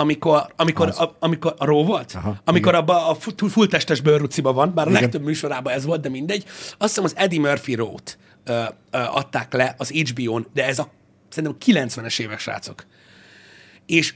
[0.00, 0.98] amikor, amikor, Az.
[0.98, 2.12] a, amikor a Raw volt?
[2.14, 5.02] Aha, amikor abban a fu- fulltestes bőrruciba van, bár a Igen.
[5.02, 6.44] legtöbb műsorában ez volt, de mindegy.
[6.78, 10.90] Azt hiszem az Eddie Murphy Raw-t ö, ö, adták le az HBO-n, de ez a
[11.28, 12.86] szerintem 90-es évek srácok.
[13.86, 14.14] És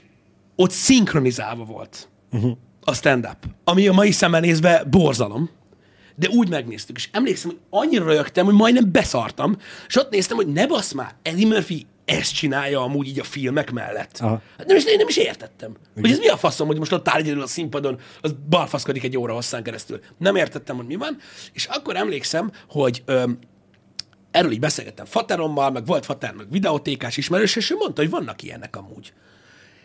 [0.57, 2.57] ott szinkronizálva volt uh-huh.
[2.85, 5.51] a stand-up, ami a mai szemmel nézve borzalom,
[6.17, 10.47] de úgy megnéztük, és emlékszem, hogy annyira rögtem, hogy majdnem beszartam, és ott néztem, hogy
[10.47, 14.19] ne basz már, Eddie Murphy ezt csinálja amúgy így a filmek mellett.
[14.19, 14.43] Aha.
[14.59, 15.77] Hát nem is, én nem is értettem.
[15.95, 19.17] Hogy ez mi a faszom, hogy most ott áll egyedül a színpadon, az balfaszkodik egy
[19.17, 20.01] óra hosszán keresztül.
[20.19, 21.17] Nem értettem, hogy mi van,
[21.53, 23.39] és akkor emlékszem, hogy öm,
[24.31, 28.43] erről így beszélgettem Faterommal, meg volt Fater, meg videótékás ismerős, és ő mondta, hogy vannak
[28.43, 29.13] ilyenek amúgy.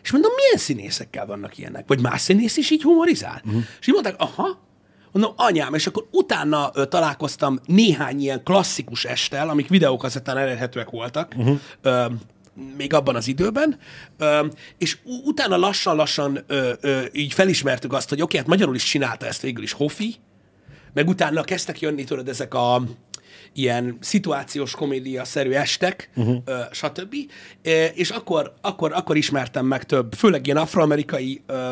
[0.02, 1.84] És mondom, milyen színészekkel vannak ilyenek?
[1.86, 3.42] Vagy más színész is így humorizál?
[3.44, 3.62] Uh-huh.
[3.80, 4.68] És így mondták, aha,
[5.12, 11.34] mondom, anyám, és akkor utána ö, találkoztam néhány ilyen klasszikus estel, amik videókazettán elérhetőek voltak,
[11.36, 11.58] uh-huh.
[11.82, 12.06] ö,
[12.76, 13.78] még abban az időben,
[14.18, 14.46] ö,
[14.78, 19.42] és utána lassan-lassan ö, ö, így felismertük azt, hogy oké, hát magyarul is csinálta ezt
[19.42, 20.14] végül is Hofi,
[20.92, 22.82] meg utána kezdtek jönni, tudod, ezek a
[23.52, 26.36] ilyen szituációs komédia-szerű estek, uh-huh.
[26.44, 27.14] ö, stb.
[27.62, 31.70] E, és akkor, akkor, akkor ismertem meg több, főleg ilyen afroamerikai ö,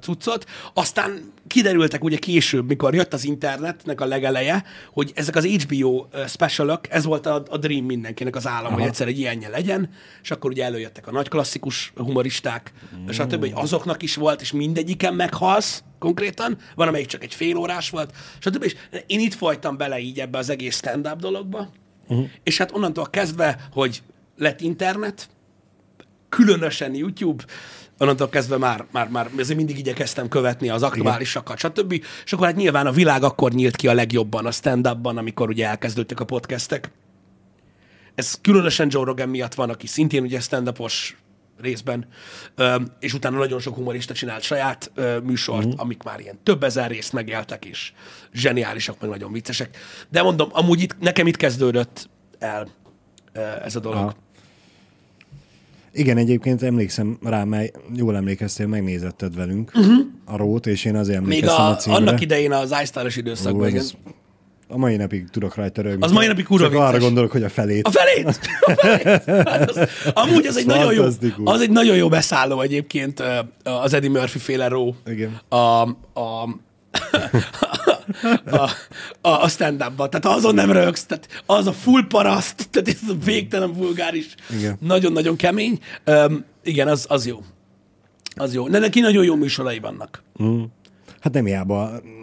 [0.00, 0.46] cuccot.
[0.74, 6.80] Aztán kiderültek ugye később, mikor jött az internetnek a legeleje, hogy ezek az HBO specialok,
[6.88, 8.74] ez volt a, a dream mindenkinek az állam, Aha.
[8.74, 9.90] hogy egyszer egy ilyenje legyen,
[10.22, 13.08] és akkor ugye előjöttek a nagy klasszikus humoristák, mm.
[13.08, 17.90] stb., hogy azoknak is volt, és mindegyiken meghalsz, konkrétan, van, amelyik csak egy fél órás
[17.90, 18.62] volt, stb.
[18.62, 18.76] És
[19.06, 21.68] én itt folytam bele így ebbe az egész stand-up dologba,
[22.08, 22.28] uh-huh.
[22.42, 24.02] és hát onnantól kezdve, hogy
[24.36, 25.28] lett internet,
[26.28, 27.44] különösen YouTube,
[27.98, 31.92] onnantól kezdve már, már, már azért mindig igyekeztem követni az aktuálisakat, stb.
[32.24, 35.66] És akkor hát nyilván a világ akkor nyílt ki a legjobban a stand-upban, amikor ugye
[35.66, 36.90] elkezdődtek a podcastek.
[38.14, 40.72] Ez különösen Joe Rogan miatt van, aki szintén ugye stand
[41.60, 42.06] részben,
[43.00, 45.80] és utána nagyon sok humorista csinált saját műsort, uh-huh.
[45.80, 47.92] amik már ilyen több ezer részt megéltek, és
[48.32, 49.76] zseniálisak, meg nagyon viccesek.
[50.08, 52.68] De mondom, amúgy itt, nekem itt kezdődött el
[53.64, 53.98] ez a dolog.
[53.98, 54.14] Aha.
[55.98, 59.94] Igen, egyébként emlékszem rá, mert jól emlékeztél, megnézetted velünk uh-huh.
[60.24, 61.28] a rót, és én azért Mhm.
[61.28, 61.98] Még emlékeztem a, a, címre.
[61.98, 63.80] annak idején az iStar-es időszakban, Ó, igen.
[63.80, 63.92] ez-
[64.68, 66.02] A mai napig tudok rajta rögni.
[66.02, 67.86] Az mai napig kurva arra gondolok, hogy a felét.
[67.86, 68.40] A felét!
[68.60, 69.24] A felét!
[69.48, 71.04] Hát az, amúgy az egy, nagyon jó,
[71.44, 73.22] az egy nagyon jó beszálló egyébként
[73.62, 74.96] az Eddie Murphy féle ró.
[75.06, 75.40] Igen.
[75.48, 75.56] A,
[76.20, 76.48] a,
[78.50, 78.70] a,
[79.20, 80.10] a, a stand-upban.
[80.10, 84.34] Tehát azon nem rögsz, tehát az a full paraszt, tehát ez a végtelen vulgáris.
[84.80, 85.78] Nagyon-nagyon kemény.
[86.06, 87.42] Um, igen, az, az jó.
[88.34, 88.68] Az jó.
[88.68, 90.22] De neki nagyon jó műsorai vannak.
[91.20, 92.22] Hát nem hiába mm,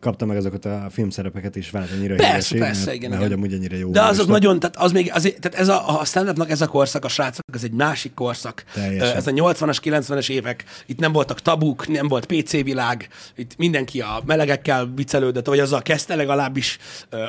[0.00, 3.32] kapta meg azokat a filmszerepeket is vált annyira Persze, híresé, persze, mert, igen, mert igen.
[3.38, 3.90] hogy amúgy ennyire jó.
[3.90, 4.32] De azok humorista.
[4.46, 7.44] nagyon, tehát az még, azért, tehát ez a, a stand ez a korszak, a srácok,
[7.52, 8.64] ez egy másik korszak.
[8.74, 9.16] Teljesen.
[9.16, 14.00] Ez a 80-as, 90-es évek, itt nem voltak tabuk, nem volt PC világ, itt mindenki
[14.00, 16.78] a melegekkel viccelődött, vagy azzal kezdte legalábbis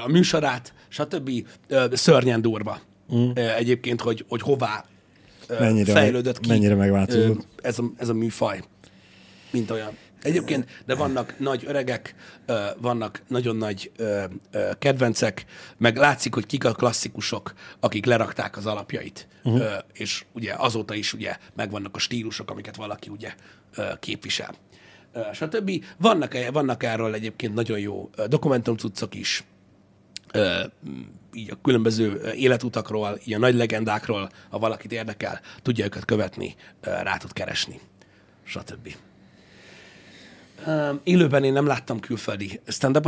[0.05, 1.31] a műsorát, stb.
[1.91, 2.79] Szörnyen durva.
[3.15, 3.29] Mm.
[3.57, 4.85] Egyébként, hogy, hogy hová
[5.59, 7.47] Mennyire- fejlődött ki mennyire megváltozott.
[7.61, 8.63] ez a, ez a műfaj,
[9.51, 9.91] mint olyan.
[10.21, 12.15] Egyébként, de vannak nagy öregek,
[12.77, 13.91] vannak nagyon nagy
[14.79, 15.45] kedvencek,
[15.77, 19.71] meg látszik, hogy kik a klasszikusok, akik lerakták az alapjait, uh-huh.
[19.93, 23.33] és ugye azóta is ugye megvannak a stílusok, amiket valaki ugye
[23.99, 24.55] képvisel.
[25.33, 25.85] Stb.
[25.97, 29.43] Vannak, vannak erről egyébként nagyon jó dokumentumcuccok is,
[31.33, 37.17] így a különböző életutakról, így a nagy legendákról, ha valakit érdekel, tudja őket követni, rá
[37.17, 37.79] tud keresni,
[38.43, 38.95] stb.
[40.65, 42.99] Ö, Élőben én nem láttam külföldi stand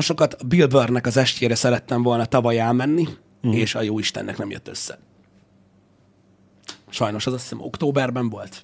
[0.48, 3.08] Bill Burrnek az estjére szerettem volna tavaly elmenni,
[3.42, 3.60] uh-huh.
[3.60, 5.00] és a jó Istennek nem jött össze.
[6.90, 8.64] Sajnos az azt hiszem októberben volt,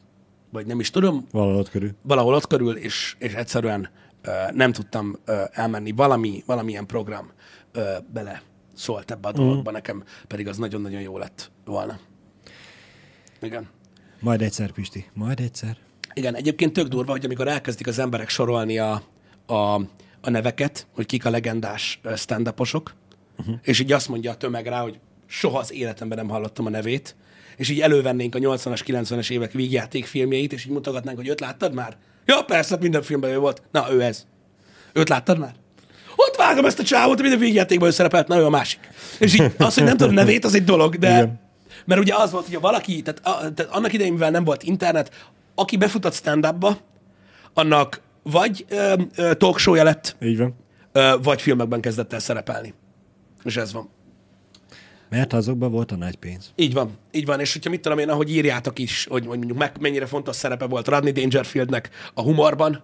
[0.52, 1.92] vagy nem is tudom, Valahol ott körül.
[2.02, 3.90] valahol ott körül, és, és egyszerűen
[4.22, 5.92] ö, nem tudtam ö, elmenni.
[5.92, 7.32] Valami, valamilyen program
[7.72, 8.42] ö, bele
[8.74, 12.00] szólt ebbe a dologba, nekem pedig az nagyon-nagyon jó lett volna.
[13.42, 13.68] Igen.
[14.20, 15.10] Majd egyszer, Pisti.
[15.14, 15.78] Majd egyszer.
[16.18, 19.02] Igen, egyébként tök durva, hogy amikor elkezdik az emberek sorolni a,
[19.46, 19.74] a,
[20.22, 22.94] a neveket, hogy kik a legendás stand-uposok,
[23.38, 23.56] uh-huh.
[23.62, 27.16] és így azt mondja a tömeg rá, hogy soha az életemben nem hallottam a nevét,
[27.58, 31.98] és így elővennénk a 80-as, 90-es évek vígjátékfilmjeit, és így mutogatnánk, hogy őt láttad már?
[32.26, 33.62] Ja, persze, minden filmben ő volt.
[33.72, 34.26] Na, ő ez.
[34.94, 35.54] Őt láttad már?
[36.16, 38.80] Ott vágom ezt a csávot, minden vígjátékban ő szerepelt, na ő a másik.
[39.20, 41.10] És így az, hogy nem tudom a nevét, az egy dolog, de...
[41.10, 41.44] Igen.
[41.86, 45.12] Mert ugye az volt, hogy valaki, tehát, a, tehát annak idején, mivel nem volt internet,
[45.56, 46.78] aki befutott stand-upba,
[47.54, 50.56] annak vagy ö, ö, talk lett, Így van.
[50.92, 52.74] ö, vagy filmekben kezdett el szerepelni.
[53.44, 53.90] És ez van.
[55.10, 56.52] Mert azokban volt a nagy pénz.
[56.56, 59.58] Így van, így van, és hogyha mit tudom én, ahogy írjátok is, hogy, hogy mondjuk
[59.58, 62.84] meg, mennyire fontos szerepe volt Rodney Dangerfieldnek a humorban,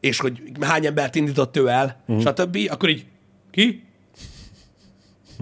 [0.00, 2.26] és hogy hány embert indított ő el, uh-huh.
[2.26, 3.06] stb., akkor így,
[3.50, 3.84] ki?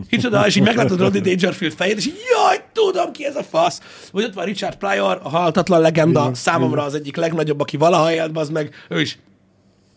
[0.09, 3.81] Kicsoda, és így meglátod Rodney Dangerfield fejét, és így, jaj, tudom ki ez a fasz.
[4.13, 8.13] Vagy ott van Richard Pryor, a halhatatlan legenda, Igen, számomra az egyik legnagyobb, aki valaha
[8.13, 9.19] élt, az meg, ő is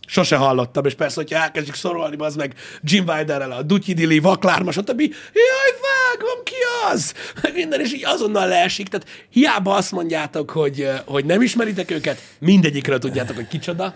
[0.07, 4.71] Sose hallottam, és persze, hogyha elkezdjük szorolni, az meg Jim Wilderrel, a Dutyi Dili, Vaklárma,
[4.71, 4.99] stb.
[4.99, 6.53] Jaj, vágom, ki
[6.91, 7.13] az?
[7.53, 8.87] Minden, és így azonnal leesik.
[8.87, 13.95] Tehát hiába azt mondjátok, hogy, hogy nem ismeritek őket, mindegyikről tudjátok, hogy kicsoda.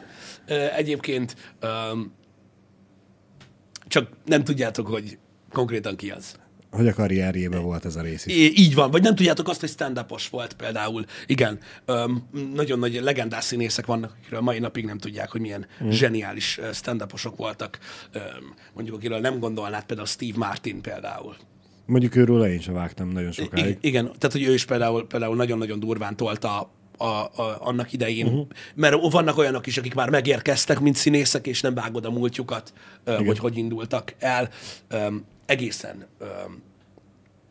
[0.75, 1.35] Egyébként
[3.87, 5.17] csak nem tudjátok, hogy
[5.51, 6.35] konkrétan ki az.
[6.71, 8.35] Hogy a karrierjében volt ez a rész is.
[8.35, 11.05] I- így van, vagy nem tudjátok azt, hogy stand volt például.
[11.25, 15.89] Igen, öm, nagyon nagy legendás színészek vannak, akikről mai napig nem tudják, hogy milyen mm.
[15.89, 17.03] zseniális stand
[17.35, 17.79] voltak.
[18.11, 18.21] Öm,
[18.73, 21.35] mondjuk, akiről nem gondolnád, például Steve Martin például.
[21.85, 23.77] Mondjuk őről én sem vágtam nagyon I- sokáig.
[23.81, 28.47] igen, tehát hogy ő is például, például nagyon-nagyon durván tolta a, a, annak idején, uh-huh.
[28.75, 33.23] mert vannak olyanok is, akik már megérkeztek, mint színészek, és nem vágod a múltjukat, ö,
[33.25, 34.49] hogy hogy indultak el.
[35.49, 36.61] Egészen öm,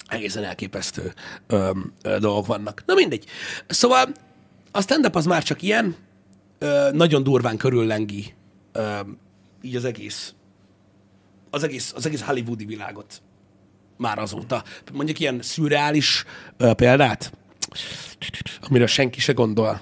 [0.08, 1.14] egészen elképesztő
[1.46, 1.70] ö,
[2.02, 2.82] dolgok vannak.
[2.86, 3.24] Na mindegy.
[3.66, 4.06] Szóval
[4.70, 5.96] a stand-up az már csak ilyen,
[6.58, 8.34] ö, nagyon durván körüllengi
[8.72, 9.18] öm,
[9.62, 10.34] így az egész,
[11.50, 13.22] az egész, az egész hollywoodi világot
[13.96, 14.64] már azóta.
[14.92, 16.24] Mondjuk ilyen szürreális
[16.56, 17.32] ö, példát,
[18.60, 19.80] amire senki se gondol.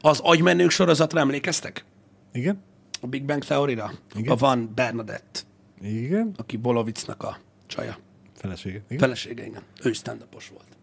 [0.00, 1.84] Az agymenők sorozatra emlékeztek?
[2.32, 2.62] Igen?
[3.00, 3.92] A Big Bang Theory-ra?
[4.14, 4.32] Igen.
[4.32, 5.40] A van Bernadette,
[5.82, 6.34] Igen?
[6.36, 7.98] aki Bolovicnak a csaja.
[8.34, 8.82] Felesége.
[8.86, 8.98] Igen?
[8.98, 9.62] Felesége, igen.
[9.82, 10.76] Ő stand volt.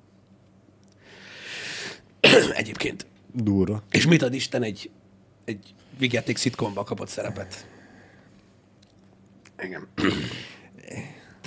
[2.57, 3.05] Egyébként.
[3.33, 3.83] Durva.
[3.91, 4.89] És mit ad Isten egy,
[5.45, 7.67] egy vigyáték szitkomba kapott szerepet?
[9.63, 9.87] Igen.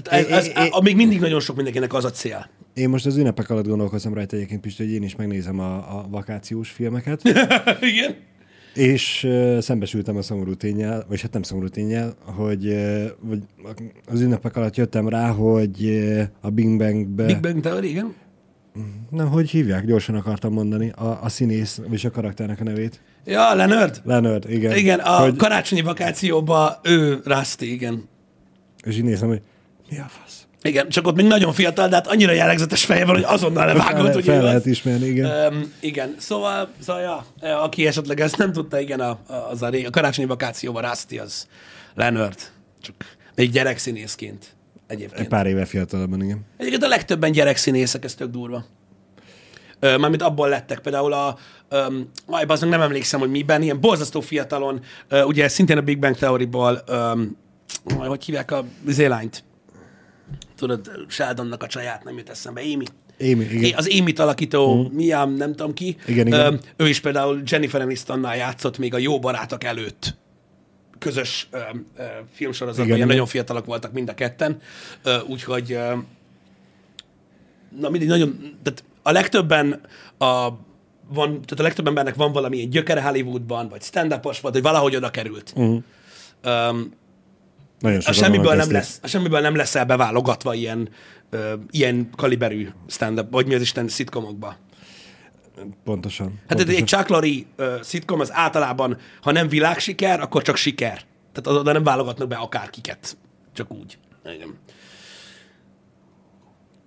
[0.02, 2.50] Tehát ez, ez, é- a, még mindig nagyon sok mindenkinek az a cél.
[2.74, 6.08] Én most az ünnepek alatt gondolkozom rajta egyébként, Pisti, hogy én is megnézem a, a
[6.08, 7.22] vakációs filmeket,
[7.92, 8.16] Igen.
[8.74, 13.42] És uh, szembesültem a szomorú tényel, vagy hát nem szomorú tényel, hogy, uh, hogy
[14.06, 18.14] az ünnepek alatt jöttem rá, hogy uh, a Big Bangbe Big Bang Theory, igen.
[19.10, 19.84] Na, hogy hívják?
[19.86, 20.90] Gyorsan akartam mondani.
[20.90, 23.00] A, a színész, és a karakternek a nevét.
[23.24, 24.00] Ja, Leonard?
[24.04, 24.76] Leonard, igen.
[24.76, 28.08] Igen, a Hogy, karácsonyi vakációban ő Rusty, igen.
[28.84, 29.42] és így nézem, hogy
[29.90, 30.39] mi a fasz?
[30.62, 34.06] Igen, csak ott még nagyon fiatal, de hát annyira jellegzetes feje van, hogy azonnal levágott,
[34.06, 35.52] le, hogy fel lehet ismerni, igen.
[35.52, 37.02] Um, igen, szóval, szóval
[37.40, 39.18] ja, aki esetleg ezt nem tudta, igen, a,
[39.50, 41.46] az a, ré, a karácsonyi vakációban Rusty az
[41.94, 42.38] Leonard,
[42.80, 42.94] csak
[43.34, 45.20] még gyerekszínészként egyébként.
[45.20, 46.46] Egy pár éve fiatalabban, igen.
[46.56, 48.64] Egyébként a legtöbben gyerekszínészek, ez tök durva.
[49.80, 51.36] Mármint abból lettek, például a,
[51.68, 55.98] öm, aj, bazdmeg nem emlékszem, hogy miben, ilyen borzasztó fiatalon, ö, ugye szintén a Big
[55.98, 56.82] Bang Theory-ból,
[57.98, 59.44] aj, hogy hívják a zélányt?
[60.60, 62.84] Tudod, Sheldonnak a csaját nem jut eszembe, Amy.
[63.20, 63.78] Amy, igen.
[63.78, 64.94] Az Amy-t alakító, mm.
[64.94, 65.96] Miam, nem tudom ki.
[66.06, 66.40] Igen, igen.
[66.40, 70.16] Öm, ő is például Jennifer Anistonnal játszott még a Jó Barátok előtt
[70.98, 71.58] közös ö,
[71.96, 73.08] ö, filmsorozatban, Igen, ilyen igen.
[73.08, 74.60] nagyon fiatalok voltak mind a ketten,
[75.02, 75.94] ö, úgyhogy ö,
[77.78, 79.80] na mindig nagyon, tehát a legtöbben
[80.18, 80.48] a,
[81.08, 85.10] van, tehát a legtöbb embernek van valamilyen gyökere Hollywoodban, vagy stand volt, vagy valahogy oda
[85.10, 85.52] került.
[85.56, 85.82] Uh-huh.
[86.44, 86.92] Um,
[87.80, 90.88] Nagyon a semmiből nem, lesz, a semmiből nem leszel beválogatva ilyen,
[91.30, 94.56] ö, ilyen kaliberű stand-up, vagy mi az Isten szitkomokba.
[95.84, 96.26] Pontosan.
[96.26, 96.80] Hát pontosan.
[96.80, 101.00] egy Chuck Lorre szitkom az általában, ha nem világsiker, akkor csak siker.
[101.32, 103.16] Tehát oda nem válogatnak be akárkiket.
[103.52, 103.98] Csak úgy.
[104.24, 104.58] Igen.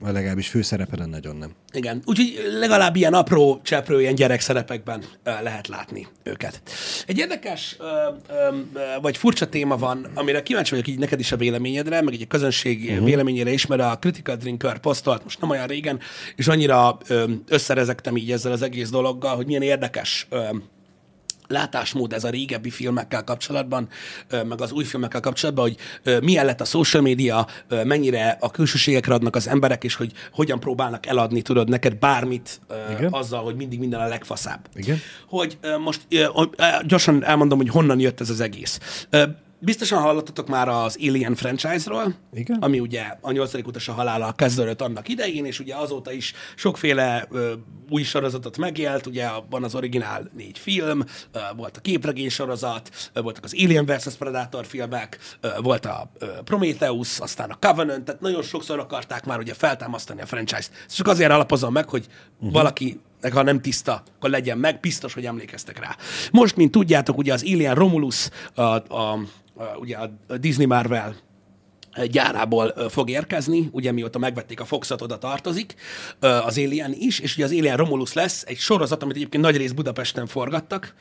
[0.04, 1.52] Vagy legalábbis főszerepeden nagyon nem.
[1.72, 2.02] Igen.
[2.06, 6.62] Úgyhogy legalább ilyen apró, cseprő, ilyen gyerekszerepekben lehet látni őket.
[7.08, 7.78] Egy érdekes,
[9.02, 12.28] vagy furcsa téma van, amire kíváncsi vagyok így neked is a véleményedre, meg egy a
[12.28, 13.06] közönség uh-huh.
[13.06, 16.00] véleményére is, mert a Critical Drinker posztolt most nem olyan régen,
[16.36, 16.98] és annyira
[17.48, 20.28] összerezektem így ezzel az egész dologgal, hogy milyen érdekes
[21.54, 23.88] látásmód ez a régebbi filmekkel kapcsolatban,
[24.30, 25.78] meg az új filmekkel kapcsolatban, hogy
[26.22, 27.48] milyen lett a social media,
[27.84, 32.62] mennyire a külsőségekre adnak az emberek, és hogy hogyan próbálnak eladni, tudod, neked bármit
[32.98, 33.13] Igen.
[33.13, 34.68] azzal, hogy mindig minden a legfaszább.
[34.76, 34.98] Igen.
[35.28, 36.02] Hogy most
[36.86, 38.80] gyorsan elmondom, hogy honnan jött ez az egész.
[39.65, 42.58] Biztosan hallottatok már az Alien franchise-ról, Igen.
[42.60, 47.28] ami ugye a nyolcadik utas a halála kezdődött annak idején, és ugye azóta is sokféle
[47.32, 47.54] ö,
[47.89, 53.21] új sorozatot megélt, ugye van az originál négy film, ö, volt a képregény sorozat, ö,
[53.21, 54.15] voltak az Alien vs.
[54.15, 59.39] Predator filmek, ö, volt a ö, Prometheus, aztán a Covenant, tehát nagyon sokszor akarták már
[59.39, 60.71] ugye feltámasztani a franchise-t.
[60.95, 62.52] Csak azért alapozom meg, hogy uh-huh.
[62.52, 62.99] valaki
[63.32, 65.95] ha nem tiszta, akkor legyen meg, biztos, hogy emlékeztek rá.
[66.32, 69.19] Most, mint tudjátok, ugye az Alien Romulus, a, a,
[69.80, 71.16] ugye a Disney Marvel
[72.06, 75.76] gyárából fog érkezni, ugye mióta megvették a Foxot, oda tartozik,
[76.20, 79.72] az Alien is, és ugye az Alien Romulus lesz egy sorozat, amit egyébként nagy rész
[79.72, 80.94] Budapesten forgattak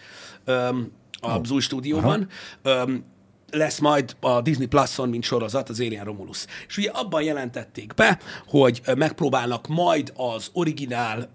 [0.44, 2.28] öm, az új stúdióban.
[2.62, 3.04] Öm,
[3.50, 6.44] lesz majd a Disney Plus-on, mint sorozat, az Alien Romulus.
[6.68, 11.32] És ugye abban jelentették be, hogy megpróbálnak majd az originál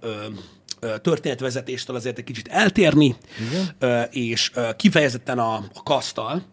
[1.02, 3.16] történetvezetéstől azért egy kicsit eltérni,
[3.80, 6.44] ö, és kifejezetten a, a kasztal,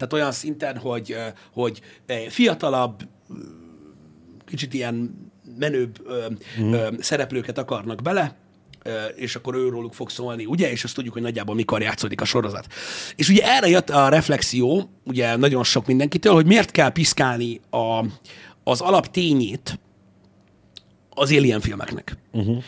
[0.00, 1.16] tehát olyan szinten, hogy,
[1.52, 1.80] hogy
[2.28, 3.08] fiatalabb,
[4.46, 6.00] kicsit ilyen menőbb
[6.58, 8.36] ö, szereplőket akarnak bele,
[9.16, 10.70] és akkor őróluk fog szólni, ugye?
[10.70, 12.66] És azt tudjuk, hogy nagyjából mikor játszódik a sorozat.
[13.16, 18.04] És ugye erre jött a reflexió, ugye nagyon sok mindenkitől, hogy miért kell piszkálni a,
[18.64, 19.78] az alaptényét
[21.10, 22.16] az Alien filmeknek.
[22.32, 22.62] Uh-huh.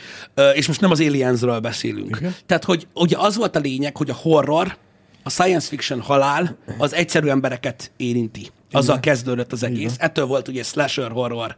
[0.54, 2.16] És most nem az Aliensről beszélünk.
[2.16, 2.34] Igen.
[2.46, 4.76] Tehát, hogy ugye az volt a lényeg, hogy a horror,
[5.22, 8.50] a science fiction halál az egyszerű embereket érinti.
[8.70, 9.94] Azzal kezdődött az egész.
[9.98, 11.56] Ettől volt ugye slasher horror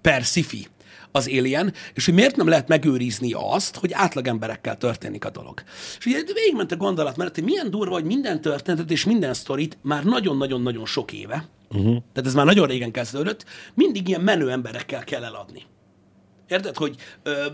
[0.00, 0.66] per sci-fi
[1.12, 5.62] az Alien, és hogy miért nem lehet megőrizni azt, hogy átlag emberekkel történik a dolog.
[5.98, 9.78] És ugye végigment a gondolat, mert hogy milyen durva, hogy minden történetet és minden sztorit
[9.82, 11.96] már nagyon-nagyon-nagyon sok éve, uh-huh.
[12.12, 13.44] tehát ez már nagyon régen kezdődött,
[13.74, 15.62] mindig ilyen menő emberekkel kell eladni.
[16.48, 17.46] Érted, hogy ö,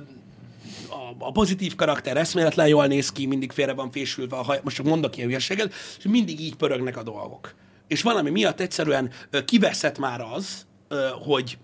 [0.88, 4.76] a, a pozitív karakter eszméletlen jól néz ki, mindig félre van fésülve, a haj, most
[4.76, 7.54] csak mondok ilyen hülyeséget, és mindig így pörögnek a dolgok.
[7.88, 9.10] És valami miatt egyszerűen
[9.44, 10.66] kiveszett már az,
[11.24, 11.58] hogy,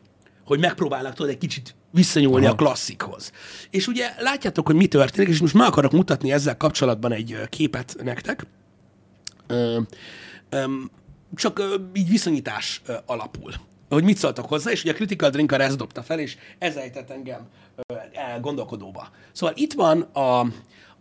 [0.44, 2.54] hogy megpróbálnak tudod egy kicsit visszanyúlni Aha.
[2.54, 3.32] a klasszikhoz.
[3.70, 7.96] És ugye látjátok, hogy mi történik, és most meg akarok mutatni ezzel kapcsolatban egy képet
[8.02, 8.46] nektek.
[9.46, 9.80] Ö,
[10.48, 10.64] ö,
[11.34, 13.52] csak ö, így viszonyítás ö, alapul.
[13.88, 17.10] Hogy mit szóltak hozzá, és ugye a Critical Drinker ezt dobta fel, és ez ejtett
[17.10, 17.48] engem
[18.40, 19.08] gondolkodóba.
[19.32, 20.46] Szóval itt van a,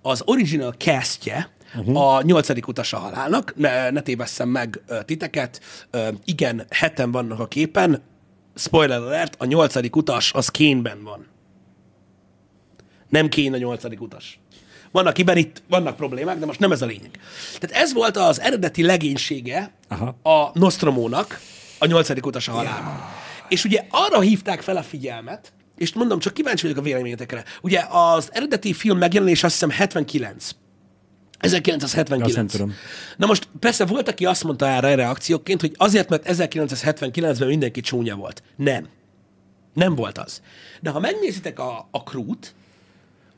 [0.01, 2.01] az original castje uh-huh.
[2.01, 5.61] a nyolcadik utas a halálnak, ne, ne tévesszem meg titeket,
[6.25, 8.03] igen, heten vannak a képen,
[8.55, 11.27] spoiler alert, a nyolcadik utas az Kénben van.
[13.09, 14.39] Nem Kén a nyolcadik utas.
[14.91, 17.19] Van, akiben itt vannak problémák, de most nem ez a lényeg.
[17.59, 20.15] Tehát ez volt az eredeti legénysége Aha.
[20.23, 21.39] a Nostromónak,
[21.79, 22.99] a nyolcadik utas a halálban.
[23.49, 25.53] És ugye arra hívták fel a figyelmet,
[25.83, 27.43] és mondom, csak kíváncsi vagyok a véleményetekre.
[27.61, 30.49] Ugye az eredeti film megjelenés azt hiszem 79.
[31.39, 32.37] 1979.
[32.37, 32.73] Azt tudom.
[33.17, 38.15] Na most persze volt, aki azt mondta erre reakcióként, hogy azért, mert 1979-ben mindenki csúnya
[38.15, 38.43] volt.
[38.55, 38.87] Nem.
[39.73, 40.41] Nem volt az.
[40.81, 42.53] De ha megnézitek a, a krút,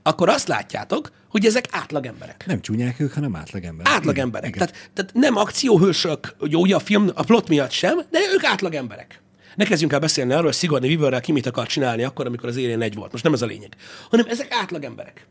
[0.03, 2.43] akkor azt látjátok, hogy ezek átlag emberek.
[2.45, 3.93] Nem csúnyák ők, hanem átlagemberek.
[3.93, 4.51] Átlag Igen.
[4.51, 9.21] Tehát, tehát nem akcióhősök, ugye a film, a plot miatt sem, de ők átlag emberek.
[9.55, 12.57] Ne kezdjünk el beszélni arról, hogy Sigourney Weaverrel ki mit akar csinálni akkor, amikor az
[12.57, 13.11] élén egy volt.
[13.11, 13.75] Most nem ez a lényeg.
[14.09, 15.27] Hanem ezek átlag emberek.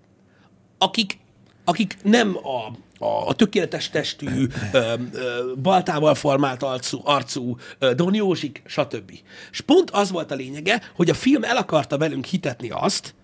[0.78, 1.18] Akik,
[1.64, 2.66] akik nem a,
[3.04, 9.12] a, a tökéletes testű, ö, ö, baltával formált arcú, arcú ö, Don Józsik, stb.
[9.50, 13.14] És pont az volt a lényege, hogy a film el akarta velünk hitetni azt,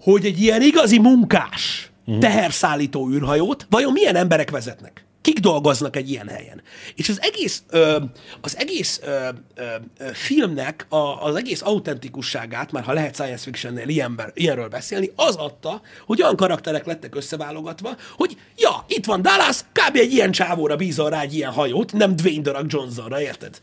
[0.00, 1.90] hogy egy ilyen igazi munkás
[2.20, 5.04] teherszállító űrhajót vajon milyen emberek vezetnek?
[5.22, 6.62] Kik dolgoznak egy ilyen helyen?
[6.94, 7.98] És az egész, ö,
[8.40, 9.64] az egész ö, ö,
[10.12, 15.80] filmnek a, az egész autentikusságát, már ha lehet science fictionnél ilyenber, ilyenről beszélni, az adta,
[16.06, 19.96] hogy olyan karakterek lettek összeválogatva, hogy ja, itt van Dallas, kb.
[19.96, 23.60] egy ilyen csávóra bízol rá egy ilyen hajót, nem Dwayne The Rock Johnsonra, érted?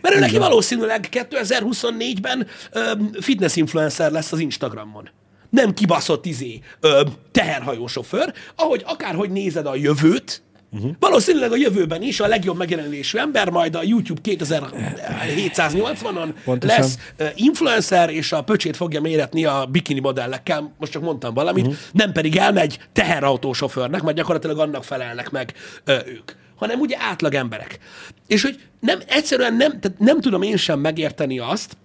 [0.00, 5.10] Mert ő neki valószínűleg 2024-ben ö, fitness influencer lesz az Instagramon.
[5.50, 10.90] Nem kibaszott izé ö, teherhajósofőr, ahogy akárhogy nézed a jövőt, uh-huh.
[10.98, 16.78] valószínűleg a jövőben is a legjobb megjelenésű ember majd a YouTube 2780-on Pontosan.
[16.78, 16.98] lesz
[17.34, 21.80] influencer, és a pöcsét fogja méretni a bikini modellekkel, most csak mondtam valamit, uh-huh.
[21.92, 27.78] nem pedig elmegy teherautósofőrnek, mert gyakorlatilag annak felelnek meg ö, ők hanem ugye átlag emberek.
[28.26, 31.76] És hogy nem, egyszerűen nem, tehát nem tudom én sem megérteni azt,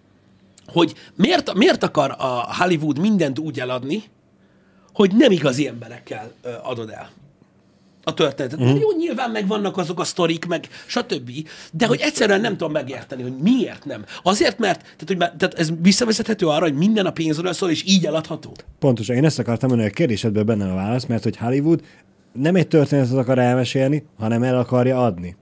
[0.68, 4.03] hogy miért, miért akar a Hollywood mindent úgy eladni,
[4.93, 6.32] hogy nem igazi emberekkel
[6.63, 7.09] adod el
[8.07, 8.59] a történetet.
[8.59, 8.76] Mm.
[8.76, 11.32] Jó, nyilván meg vannak azok a sztorik, meg stb.
[11.72, 14.05] De hogy egyszerűen nem tudom megérteni, hogy miért nem.
[14.24, 18.05] Azért, mert tehát, hogy tehát ez visszavezethető arra, hogy minden a pénzről szól, és így
[18.05, 18.51] eladható.
[18.80, 21.82] Pontosan, én ezt akartam mondani, a kérdésedben benne a válasz, mert hogy Hollywood
[22.34, 25.36] nem egy történetet akar elmesélni, hanem el akarja adni.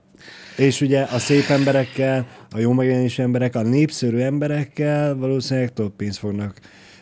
[0.56, 6.18] És ugye a szép emberekkel, a jó megjelenésű emberek, a népszerű emberekkel valószínűleg több pénzt
[6.18, 6.58] fognak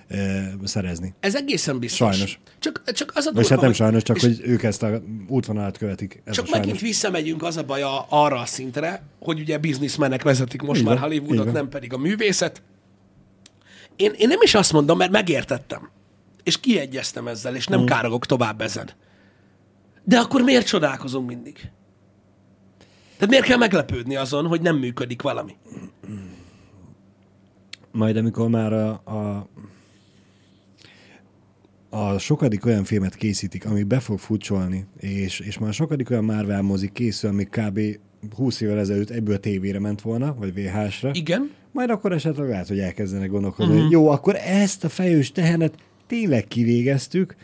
[0.09, 1.15] e, szerezni.
[1.21, 2.15] Ez egészen biztos.
[2.15, 2.41] Sajnos.
[2.59, 6.23] Csak, csak az a durva, hát nem sajnos, csak hogy ők ezt a útvonalat követik.
[6.25, 6.67] Ez Csak sajnos.
[6.67, 10.87] megint visszamegyünk, az a baj a, arra a szintre, hogy ugye bizniszmenek vezetik most Így
[10.87, 11.53] már Hollywoodot, van.
[11.53, 12.63] nem pedig a művészet.
[13.97, 15.91] Én, én nem is azt mondom, mert megértettem.
[16.43, 17.85] És kiegyeztem ezzel, és nem Mm.
[17.85, 18.91] károgok tovább ezen.
[20.05, 21.71] De akkor miért csodálkozunk mindig?
[23.23, 25.53] Tehát miért kell meglepődni azon, hogy nem működik valami?
[27.93, 29.49] Majd amikor már a, a,
[31.91, 36.63] a sokadik olyan filmet készítik, ami be fog futcsolni, és, és már sokadik olyan Marvel
[36.63, 37.81] mozik készül, ami kb.
[38.37, 41.11] 20 évvel ezelőtt ebből tévére ment volna, vagy VHS-re.
[41.13, 41.51] Igen?
[41.73, 43.83] Majd akkor esetleg lehet, hogy elkezdenek gondolkodni, uh-huh.
[43.83, 45.75] hogy jó, akkor ezt a fejős tehenet
[46.07, 47.37] tényleg kivégeztük,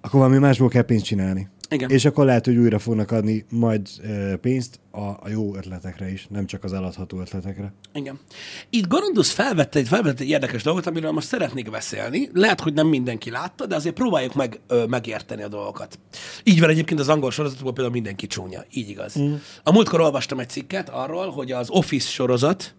[0.00, 1.48] akkor valami másból kell pénzt csinálni.
[1.70, 1.90] Igen.
[1.90, 6.26] És akkor lehet, hogy újra fognak adni majd e, pénzt a, a jó ötletekre is,
[6.30, 7.72] nem csak az eladható ötletekre.
[7.92, 8.18] Igen.
[8.70, 12.28] Itt Gorondus felvette egy, felvette egy érdekes dolgot, amiről most szeretnék beszélni.
[12.32, 15.98] Lehet, hogy nem mindenki látta, de azért próbáljuk meg, ö, megérteni a dolgokat.
[16.44, 18.64] Így van egyébként az angol sorozatokból például mindenki csúnya.
[18.72, 19.18] Így igaz.
[19.18, 19.34] Mm.
[19.62, 22.74] A múltkor olvastam egy cikket arról, hogy az Office sorozat,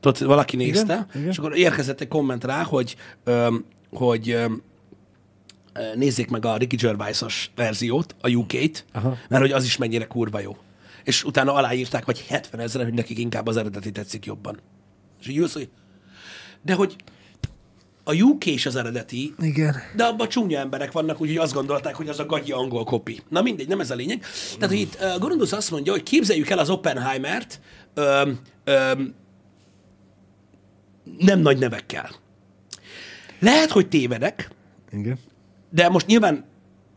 [0.00, 1.28] tudod, valaki nézte, igen.
[1.28, 4.46] és akkor érkezett egy komment rá, hogy, öm, hogy ö,
[5.94, 9.16] nézzék meg a Ricky Gervais-os verziót, a UK-t, Aha.
[9.28, 10.56] mert hogy az is mennyire kurva jó.
[11.04, 14.60] És utána aláírták, vagy 70 ezeren, hogy nekik inkább az eredeti tetszik jobban.
[15.20, 15.68] És így ülsz, hogy...
[16.62, 16.96] De hogy
[18.04, 19.76] a UK is az eredeti, Igen.
[19.96, 23.22] de abban csúnya emberek vannak, úgyhogy azt gondolták, hogy az a gagyi angol kopi.
[23.28, 24.24] Na mindegy, nem ez a lényeg.
[24.54, 27.60] Tehát, hogy itt uh, Gorondus azt mondja, hogy képzeljük el az Oppenheimert
[27.94, 29.14] öm, öm,
[31.18, 32.10] nem nagy nevekkel.
[33.38, 34.50] Lehet, hogy tévedek,
[34.92, 35.18] Igen.
[35.70, 36.44] De most nyilván,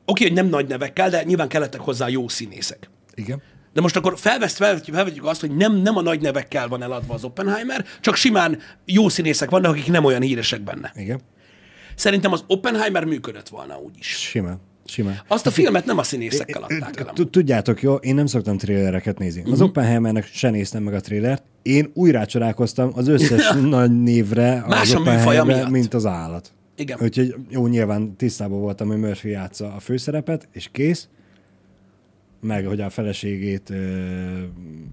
[0.06, 2.90] oké, hogy nem nagy nevekkel, de nyilván kellettek hozzá jó színészek.
[3.14, 3.42] Igen.
[3.74, 7.14] De most akkor felveszt, felvetjük, felvetjük azt, hogy nem, nem a nagy nevekkel van eladva
[7.14, 10.92] az Oppenheimer, csak simán jó színészek vannak, akik nem olyan híresek benne.
[10.96, 11.20] Igen.
[11.96, 14.08] Szerintem az Oppenheimer működött volna úgy is.
[14.08, 14.60] Simán.
[14.86, 15.22] Simán.
[15.28, 17.28] Azt a filmet nem a színészekkel adták el.
[17.30, 19.44] Tudjátok, jó, én nem szoktam trélereket nézni.
[19.52, 21.44] Az Oppenheimernek se néztem meg a trélert.
[21.62, 25.70] Én újra csodálkoztam az összes nagy névre Más az a műfaja miatt.
[25.70, 26.54] mint az állat.
[26.76, 26.98] Igen.
[27.02, 31.08] Úgyhogy jó, nyilván tisztában voltam, hogy Murphy játsza a főszerepet, és kész.
[32.42, 33.78] Meg, hogy a feleségét uh,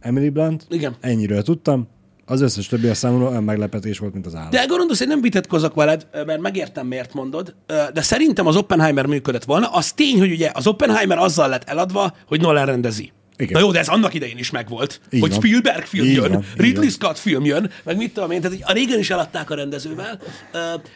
[0.01, 0.67] Emily Blunt.
[0.71, 0.97] Igen.
[1.01, 1.89] Ennyiről tudtam.
[2.31, 4.51] Az összes többi a számomra olyan meglepetés volt, mint az állat.
[4.51, 7.55] De Gorondus, én nem vitatkozok veled, mert megértem, miért mondod,
[7.93, 9.67] de szerintem az Oppenheimer működött volna.
[9.67, 13.13] Az tény, hogy ugye az Oppenheimer azzal lett eladva, hogy Nolan rendezi.
[13.39, 13.53] Igen.
[13.53, 15.39] Na jó, de ez annak idején is megvolt, Így hogy van.
[15.39, 16.91] Spielberg film Így jön, van, Ridley van.
[16.91, 20.21] Scott film jön, meg mit tudom én, tehát a régen is eladták a rendezővel,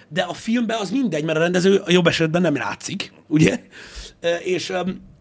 [0.09, 3.61] de a filmben az mindegy, mert a rendező a jobb esetben nem látszik, ugye?
[4.45, 4.73] És,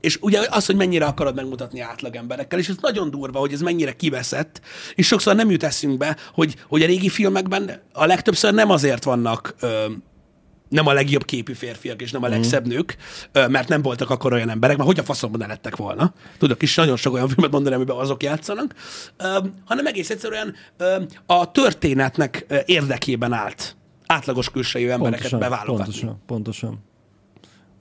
[0.01, 3.61] és ugye az, hogy mennyire akarod megmutatni átlag emberekkel, és ez nagyon durva, hogy ez
[3.61, 4.61] mennyire kiveszett,
[4.95, 9.55] és sokszor nem jut eszünkbe, hogy, hogy a régi filmekben a legtöbbször nem azért vannak
[10.71, 12.97] nem a legjobb képű férfiak, és nem a legszebb nők,
[13.33, 16.13] mert nem voltak akkor olyan emberek, mert hogy a faszomban ne lettek volna.
[16.37, 18.75] Tudok is nagyon sok olyan filmet mondani, amiben azok játszanak,
[19.65, 20.55] hanem egész egyszerűen
[21.25, 25.83] a történetnek érdekében állt átlagos külsejű embereket Pontosan, beválogatni.
[25.93, 26.79] pontosan, pontosan.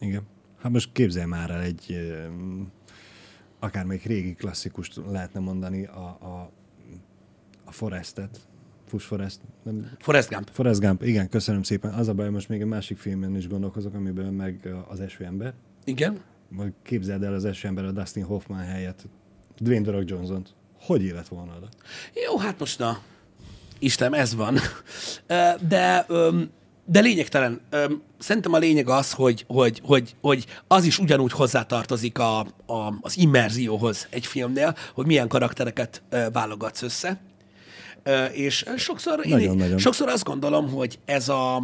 [0.01, 0.23] Igen.
[0.63, 1.97] Hát most képzelj már el egy,
[3.61, 6.51] akármelyik régi klasszikust lehetne mondani, a, a,
[7.65, 8.41] a Forestet.
[8.91, 9.41] Fuss Forest.
[9.63, 10.49] Nem, Forrest Gump.
[10.53, 11.93] Forrest Gump, igen, köszönöm szépen.
[11.93, 15.55] Az a baj, most még egy másik filmen is gondolkozok, amiben meg az eső ember.
[15.85, 16.21] Igen.
[16.49, 19.07] Majd képzeld el az eső ember a Dustin Hoffman helyett.
[19.59, 20.55] Dwayne The Rock Johnson-t.
[20.81, 21.69] Hogy élet volna oda?
[22.27, 22.99] Jó, hát most na,
[23.79, 24.59] Istenem, ez van.
[25.69, 26.07] De,
[26.85, 27.61] de lényegtelen.
[28.19, 33.19] Szerintem a lényeg az, hogy, hogy, hogy, hogy az is ugyanúgy hozzátartozik a, a, az
[33.19, 37.21] immerzióhoz egy filmnél, hogy milyen karaktereket válogatsz össze.
[38.33, 39.79] És sokszor, én, Nagyon-nagyon.
[39.79, 41.57] sokszor azt gondolom, hogy ez a,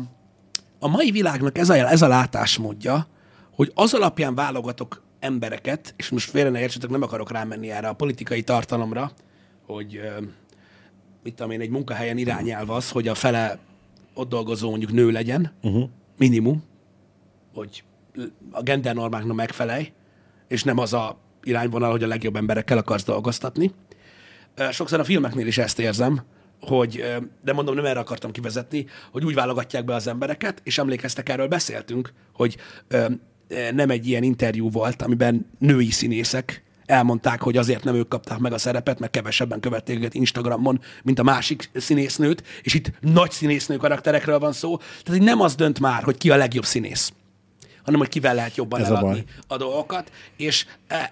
[0.78, 3.06] a mai világnak ez a, ez a látásmódja,
[3.54, 7.92] hogy az alapján válogatok embereket, és most félre ne értsetek, nem akarok rámenni erre a
[7.92, 9.12] politikai tartalomra,
[9.66, 10.00] hogy
[11.22, 13.58] mit tudom én, egy munkahelyen irányelv az, hogy a fele
[14.14, 15.88] ott dolgozó mondjuk nő legyen, uh-huh.
[16.18, 16.64] minimum,
[17.54, 17.84] hogy
[18.50, 19.92] a gendernormáknak megfelelj,
[20.48, 23.72] és nem az a irányvonal, hogy a legjobb emberekkel akarsz dolgoztatni.
[24.70, 26.22] Sokszor a filmeknél is ezt érzem,
[26.60, 27.04] hogy,
[27.44, 31.48] de mondom, nem erre akartam kivezetni, hogy úgy válogatják be az embereket, és emlékeztek, erről
[31.48, 32.56] beszéltünk, hogy
[33.72, 38.52] nem egy ilyen interjú volt, amiben női színészek elmondták, hogy azért nem ők kapták meg
[38.52, 43.76] a szerepet, mert kevesebben követték őket Instagramon, mint a másik színésznőt, és itt nagy színésznő
[43.76, 44.76] karakterekről van szó.
[45.02, 47.12] Tehát nem az dönt már, hogy ki a legjobb színész,
[47.82, 49.24] hanem hogy kivel lehet jobban Ez a eladni baj.
[49.46, 51.08] a dolgokat, és eh,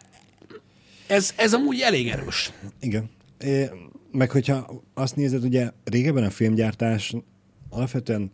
[1.06, 2.52] ez, ez amúgy elég erős.
[2.80, 3.10] Igen.
[3.38, 3.64] É,
[4.12, 7.14] meg hogyha azt nézed, ugye régebben a filmgyártás
[7.68, 8.30] alapvetően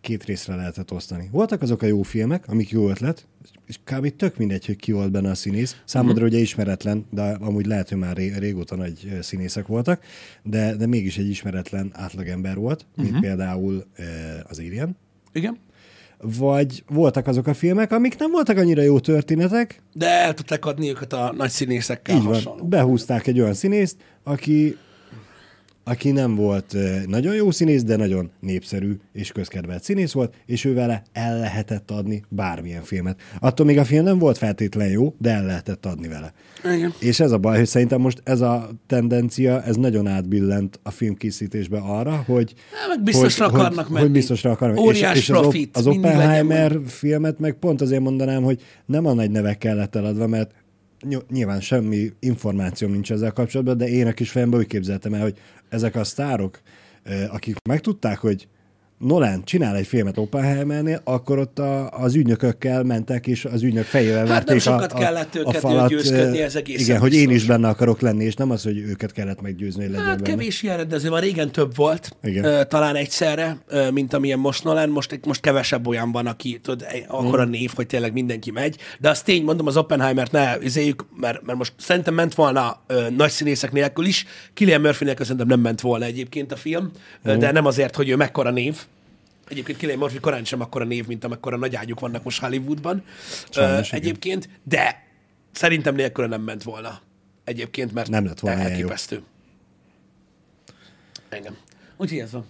[0.00, 1.28] két részre lehetett osztani.
[1.32, 3.26] Voltak azok a jó filmek, amik jó ötlet,
[3.66, 4.16] és kb.
[4.16, 5.80] tök mindegy, hogy ki volt benne a színész.
[5.84, 6.28] Számodra uh-huh.
[6.28, 10.02] ugye ismeretlen, de amúgy lehet, hogy már ré- régóta nagy színészek voltak,
[10.42, 13.24] de, de mégis egy ismeretlen átlagember volt, mint uh-huh.
[13.24, 14.04] például uh,
[14.48, 14.96] az Alien.
[15.32, 15.58] Igen.
[16.20, 20.88] Vagy voltak azok a filmek, amik nem voltak annyira jó történetek, De el tudták adni
[20.88, 22.32] őket a nagy színészekkel így van.
[22.34, 22.64] hasonló.
[22.64, 24.76] Behúzták egy olyan színészt, aki,
[25.88, 26.76] aki nem volt
[27.06, 31.90] nagyon jó színész, de nagyon népszerű és közkedvelt színész volt, és ő vele el lehetett
[31.90, 33.20] adni bármilyen filmet.
[33.38, 36.32] Attól még a film nem volt feltétlen jó, de el lehetett adni vele.
[36.76, 36.92] Igen.
[36.98, 41.78] És ez a baj, hogy szerintem most ez a tendencia, ez nagyon átbillent a filmkészítésbe
[41.78, 42.54] arra, hogy...
[42.72, 44.04] Há, meg biztosra hogy, akarnak hogy, menni.
[44.04, 44.78] Hogy biztosra akarnak.
[44.78, 49.06] Óriás és, és az, profit, az legyen Oppenheimer filmet meg pont azért mondanám, hogy nem
[49.06, 50.50] a nagy nevek kellett eladva, mert
[51.00, 55.22] ny- nyilván semmi információm nincs ezzel kapcsolatban, de én a kis fejemben úgy képzeltem el,
[55.22, 55.38] hogy
[55.68, 56.60] ezek a sztárok,
[57.02, 58.48] eh, akik megtudták, hogy
[58.98, 64.26] Nolan csinál egy filmet Oppenheimernél, akkor ott a, az ügynökökkel mentek, és az ügynök fejével
[64.26, 65.88] Hát nem sokat a, a, kellett a őket falat.
[65.88, 67.46] győzködni, ez egészen Igen, hogy én is biztos.
[67.46, 70.28] benne akarok lenni, és nem az, hogy őket kellett meggyőzni, hogy legyen Hát benne.
[70.36, 72.68] kevés ilyen rendező van, régen több volt, Igen.
[72.68, 73.58] talán egyszerre,
[73.92, 77.50] mint amilyen most Nolan, most, most kevesebb olyan van, aki tudod, egy- akkora Mm.
[77.50, 81.58] név, hogy tényleg mindenki megy, de az tény, mondom, az Oppenheimert ne izéljük, mert, mert
[81.58, 84.24] most szerintem ment volna ö, nagy színészek nélkül is,
[84.54, 86.90] Killian Murphy nélkül szerintem nem ment volna egyébként a film,
[87.30, 87.38] Mm.
[87.38, 88.76] de nem azért, hogy ő mekkora név,
[89.48, 93.04] Egyébként Killian Murphy korán sem akkora név, mint amekkora nagy ágyuk vannak most Hollywoodban.
[93.50, 94.00] Sajnos, igen.
[94.00, 95.06] egyébként, de
[95.52, 97.00] szerintem nélkül nem ment volna.
[97.44, 99.22] Egyébként, mert Nem lett volna elképesztő.
[101.28, 101.56] Engem.
[101.96, 102.46] Úgyhogy ez van.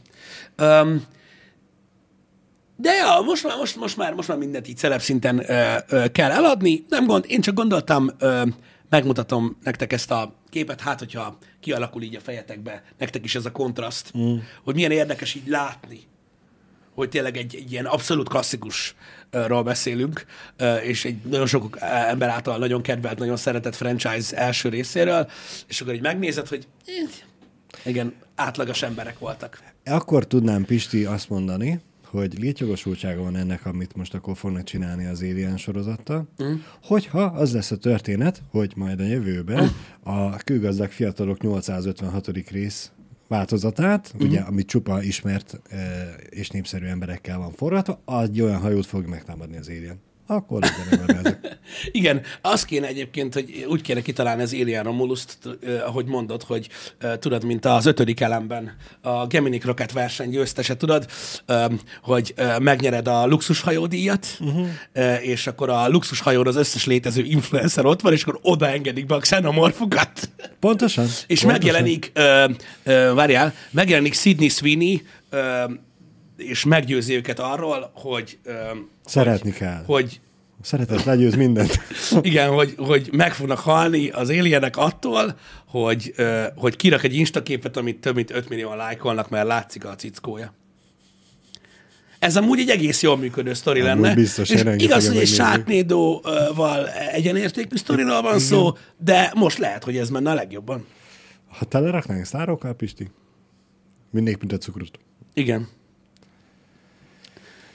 [0.59, 1.07] Um,
[2.77, 6.11] de ja, most már, most, most már, most már mindent így celeb szinten ö, ö,
[6.13, 6.85] kell eladni.
[6.89, 8.43] Nem gond, én csak gondoltam, ö,
[8.89, 13.53] megmutatom nektek ezt a képet, hát hogyha kialakul így a fejetekbe, nektek is ez a
[13.53, 14.37] kontraszt, mm.
[14.65, 16.01] hogy milyen érdekes így látni,
[16.97, 20.25] hogy tényleg egy, egy ilyen abszolút klasszikusról beszélünk,
[20.57, 25.31] ö, és egy nagyon sok ember által nagyon kedvelt, nagyon szeretett franchise első részéről,
[25.67, 27.11] és akkor így megnézed, hogy eh,
[27.85, 29.61] igen, átlagos emberek voltak.
[29.85, 35.21] Akkor tudnám Pisti azt mondani, hogy létjogosultsága van ennek, amit most akkor fognak csinálni az
[35.21, 36.55] Alien sorozattal, mm.
[36.83, 39.71] hogyha az lesz a történet, hogy majd a jövőben
[40.03, 42.51] a kőgazdag fiatalok 856.
[42.51, 42.91] rész
[43.29, 44.27] változatát, mm.
[44.27, 45.61] ugye, amit csupa ismert
[46.29, 50.01] és népszerű emberekkel van forgatva, az egy olyan hajót fog megtámadni az Alien.
[50.27, 51.59] Akkor legyen ezek.
[51.91, 56.69] Igen, az kéne egyébként, hogy úgy kéne kitalálni az Alien Romulus-t, eh, ahogy mondod, hogy
[56.99, 61.07] eh, tudod, mint az ötödik elemben a Gemini Rocket verseny győztese, tudod,
[61.47, 61.65] eh,
[62.03, 64.67] hogy eh, megnyered a luxushajódíjat, uh-huh.
[64.93, 69.15] eh, és akkor a luxushajóra az összes létező influencer ott van, és akkor odaengedik be
[69.15, 70.31] a xenomorfokat.
[70.61, 71.05] Pontosan.
[71.27, 71.51] És pontosan.
[71.51, 72.45] megjelenik, ö,
[72.85, 75.65] ö, várjál, megjelenik Sidney Sweeney, ö,
[76.37, 78.39] és meggyőzi őket arról, hogy,
[79.05, 79.83] Szeretni kell.
[79.87, 80.21] hogy
[80.63, 81.81] Szeretet legyőz mindent.
[82.21, 86.15] igen, hogy, hogy meg fognak halni az alienek attól, hogy,
[86.55, 90.55] hogy kirak egy instaképet, amit több mint 5 millióan lájkolnak, mert látszik a cickója.
[92.19, 94.15] Ez amúgy egy egész jól működő sztori Amúgy lenne.
[94.15, 95.27] biztos, és hogy igaz, hogy egy.
[95.27, 100.87] Sharknado-val egyenértékű sztoriról van szó, de most lehet, hogy ez menne a legjobban.
[101.49, 103.11] Ha teleraknánk sztárokkal, Pisti,
[104.11, 104.99] mindig, mint a cukrot.
[105.35, 105.69] Igen.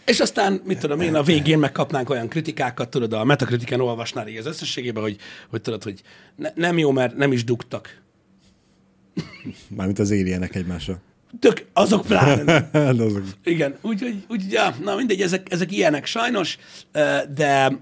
[0.06, 4.38] És aztán, mit tudom én, a végén megkapnánk olyan kritikákat, tudod, a metakritiken olvasnál így
[4.38, 5.18] az összességében, hogy,
[5.50, 6.02] hogy tudod, hogy
[6.36, 8.02] ne, nem jó, mert nem is dugtak.
[9.68, 11.02] Mármint az éljenek egymásra.
[11.40, 12.44] Tök, azok pláne.
[12.72, 13.24] Hát azok.
[13.44, 16.58] Igen, úgyhogy, úgy, ja, na mindegy, ezek, ezek ilyenek sajnos,
[17.34, 17.80] de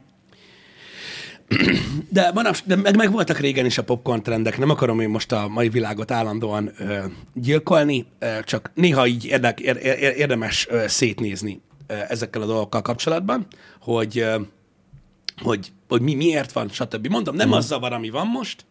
[2.10, 5.32] de, manaps, de meg, meg voltak régen is a popcorn trendek, nem akarom én most
[5.32, 7.00] a mai világot állandóan ö,
[7.34, 13.48] gyilkolni, ö, csak néha így érdek, ér, ér, érdemes ö, szétnézni ezekkel a dolgokkal kapcsolatban,
[13.80, 14.26] hogy,
[15.38, 17.08] hogy, hogy mi miért van, stb.
[17.08, 18.66] Mondom, nem az zavar, ami van most,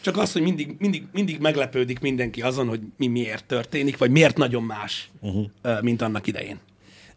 [0.00, 4.36] csak az, hogy mindig, mindig, mindig meglepődik mindenki azon, hogy mi miért történik, vagy miért
[4.36, 5.82] nagyon más, uh-huh.
[5.82, 6.58] mint annak idején.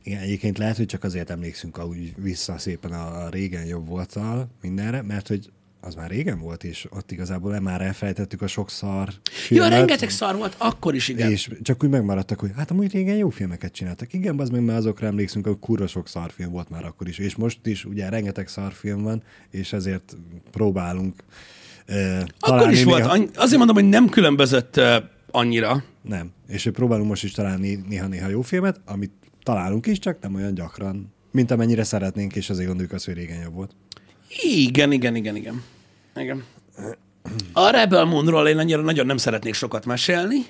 [0.03, 4.47] Igen, egyébként lehet, hogy csak azért emlékszünk úgy vissza szépen a, a régen jobb voltal
[4.61, 5.49] mindenre, mert hogy
[5.81, 10.09] az már régen volt, és ott igazából már elfelejtettük a sok szar Ja, filmet, rengeteg
[10.09, 11.31] szar volt, akkor is igen.
[11.31, 14.13] És csak úgy megmaradtak, hogy hát amúgy régen jó filmeket csináltak.
[14.13, 17.17] Igen, az meg már azokra emlékszünk, hogy kurva sok szarfilm volt már akkor is.
[17.17, 20.17] És most is ugye rengeteg szarfilm van, és ezért
[20.51, 21.23] próbálunk
[21.87, 24.95] uh, Akkor is volt, annyi, azért mondom, hogy nem különbözött uh,
[25.31, 25.83] annyira.
[26.01, 26.31] Nem.
[26.47, 29.11] És próbálunk most is találni néha-néha jó filmet, amit
[29.43, 33.41] találunk is, csak nem olyan gyakran, mint amennyire szeretnénk, és azért gondoljuk azt, hogy régen
[33.41, 33.71] jobb volt.
[34.39, 35.63] Igen, igen, igen, igen.
[36.15, 36.43] igen.
[37.53, 40.45] A Rebel Moonról én annyira nagyon nem szeretnék sokat mesélni.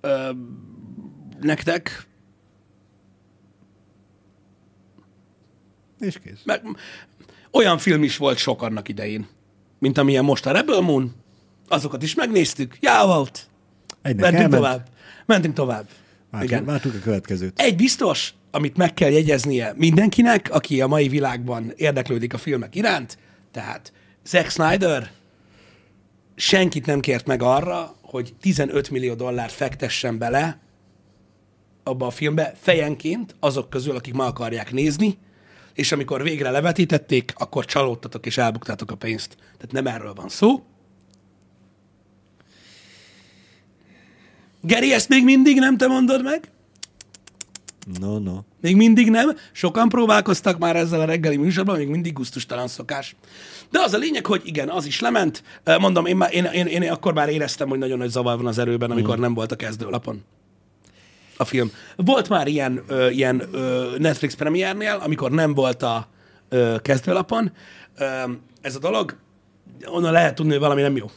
[0.00, 0.30] Ö,
[1.40, 2.06] nektek.
[6.00, 6.40] És kész.
[6.44, 6.62] Meg,
[7.50, 9.26] olyan film is volt sok annak idején,
[9.78, 11.14] mint amilyen most a Rebel Moon.
[11.68, 12.76] Azokat is megnéztük.
[12.80, 13.48] Já, volt.
[14.02, 14.88] Egynek Mentünk elment, tovább.
[15.26, 15.88] Mentünk tovább.
[16.40, 16.64] Igen.
[16.64, 17.60] vártuk a következőt.
[17.60, 23.18] Egy biztos, amit meg kell jegyeznie mindenkinek, aki a mai világban érdeklődik a filmek iránt,
[23.50, 23.92] tehát
[24.24, 25.10] Zack Snyder
[26.34, 30.58] senkit nem kért meg arra, hogy 15 millió dollárt fektessen bele
[31.82, 35.18] abba a filmbe fejenként azok közül, akik ma akarják nézni,
[35.72, 39.36] és amikor végre levetítették, akkor csalódtatok és elbuktátok a pénzt.
[39.36, 40.64] Tehát nem erről van szó.
[44.60, 46.52] Geri, ezt még mindig nem te mondod meg?
[48.00, 48.38] No, no.
[48.60, 49.36] Még mindig nem.
[49.52, 53.16] Sokan próbálkoztak már ezzel a reggeli műsorban, még mindig gusztustalan szokás.
[53.70, 55.42] De az a lényeg, hogy igen, az is lement.
[55.78, 58.58] Mondom, én, már, én, én, én akkor már éreztem, hogy nagyon nagy zavar van az
[58.58, 60.22] erőben, amikor nem volt a kezdőlapon
[61.36, 61.70] a film.
[61.96, 66.08] Volt már ilyen, ö, ilyen ö, Netflix premiernél, amikor nem volt a
[66.48, 67.52] ö, kezdőlapon.
[67.98, 68.04] Ö,
[68.60, 69.16] ez a dolog,
[69.86, 71.10] onnan lehet tudni, hogy valami nem jó.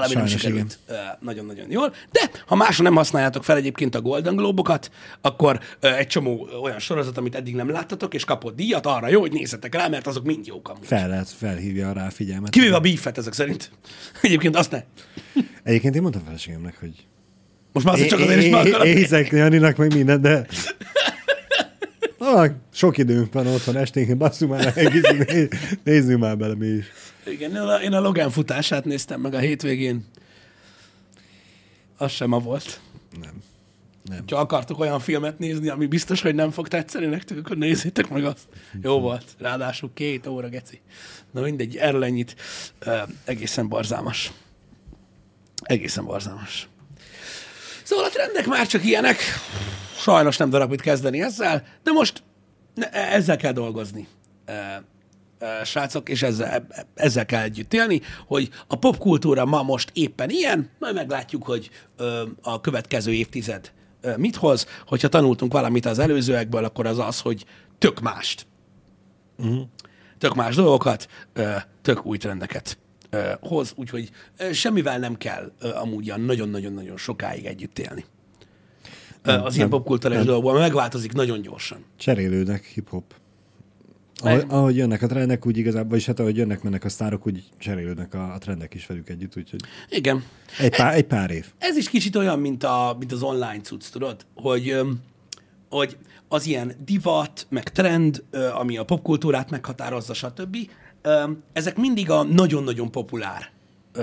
[0.00, 0.78] Valami Sajnos nem sikerült
[1.20, 1.94] nagyon-nagyon jól.
[2.10, 4.90] De ha máshol nem használjátok fel egyébként a Golden Globokat,
[5.20, 9.32] akkor egy csomó olyan sorozat, amit eddig nem láttatok, és kapott díjat, arra jó, hogy
[9.32, 10.86] nézzetek rá, mert azok mind jók amúgy.
[10.86, 12.50] Fel lehet, felhívja rá a figyelmet.
[12.50, 13.70] Kivéve a beefet ezek szerint.
[14.22, 14.82] Egyébként azt ne.
[15.62, 17.06] Egyébként én mondtam feleségemnek, hogy
[17.72, 20.46] Most már csak azért is meg én- hiszek Janinak meg minden, de...
[22.18, 24.74] Ah, sok időnk van otthon esténként, basszunk már,
[25.84, 26.86] nézzünk már bele mi is.
[27.30, 30.06] Igen, én a, én a Logan futását néztem meg a hétvégén.
[31.96, 32.80] Az sem ma volt.
[33.20, 33.42] Nem.
[34.02, 34.24] Nem.
[34.30, 38.24] Ha akartok olyan filmet nézni, ami biztos, hogy nem fog tetszeni nektek, akkor nézzétek meg
[38.24, 38.46] azt.
[38.82, 39.24] Jó volt.
[39.38, 40.80] Ráadásul két óra, geci.
[41.30, 42.36] Na mindegy, erről ennyit.
[42.86, 44.32] Uh, egészen barzalmas.
[45.62, 46.68] Egészen barzalmas.
[47.82, 49.18] Szóval a trendek már csak ilyenek.
[49.98, 52.22] Sajnos nem darab mit kezdeni ezzel, de most
[52.74, 54.06] ne- ezzel kell dolgozni.
[55.64, 60.94] Srácok, és ezzel, ezzel kell együtt élni, hogy a popkultúra ma most éppen ilyen, majd
[60.94, 61.70] meglátjuk, hogy
[62.42, 63.72] a következő évtized
[64.16, 64.66] mit hoz.
[64.86, 67.44] Hogyha tanultunk valamit az előzőekből, akkor az az, hogy
[67.78, 68.46] tök mást.
[69.38, 69.60] Uh-huh.
[70.18, 71.08] Tök más dolgokat,
[71.82, 72.78] tök új trendeket
[73.40, 74.10] hoz, úgyhogy
[74.52, 78.04] semmivel nem kell amúgy ilyen nagyon-nagyon-nagyon sokáig együtt élni.
[79.22, 80.26] Az ilyen nem, popkultúrás nem.
[80.26, 81.84] dolgokban megváltozik nagyon gyorsan.
[81.96, 83.14] Cserélődnek hip-hop.
[84.22, 87.44] Ahogy, ahogy jönnek a trendek, úgy igazából, és hát ahogy jönnek, mennek a sztárok, úgy
[87.58, 90.24] cserélődnek a, a trendek is velük együtt, úgyhogy Igen.
[90.58, 91.46] egy pár, egy pár év.
[91.58, 94.26] Ez is kicsit olyan, mint, a, mint az online cucc, tudod?
[94.34, 94.76] Hogy,
[95.70, 95.96] hogy
[96.28, 100.56] az ilyen divat, meg trend, ami a popkultúrát meghatározza, stb.
[101.52, 103.50] Ezek mindig a nagyon-nagyon populár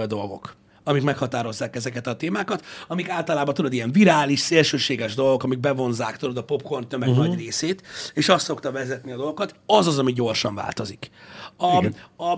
[0.07, 0.55] dolgok
[0.87, 6.37] amik meghatározzák ezeket a témákat, amik általában, tudod, ilyen virális, szélsőséges dolgok, amik bevonzák, tudod,
[6.37, 7.27] a popcorn tömeg uh-huh.
[7.27, 7.81] nagy részét,
[8.13, 11.09] és azt szokta vezetni a dolgokat, az az, ami gyorsan változik.
[11.57, 11.95] A, Igen.
[12.17, 12.31] a,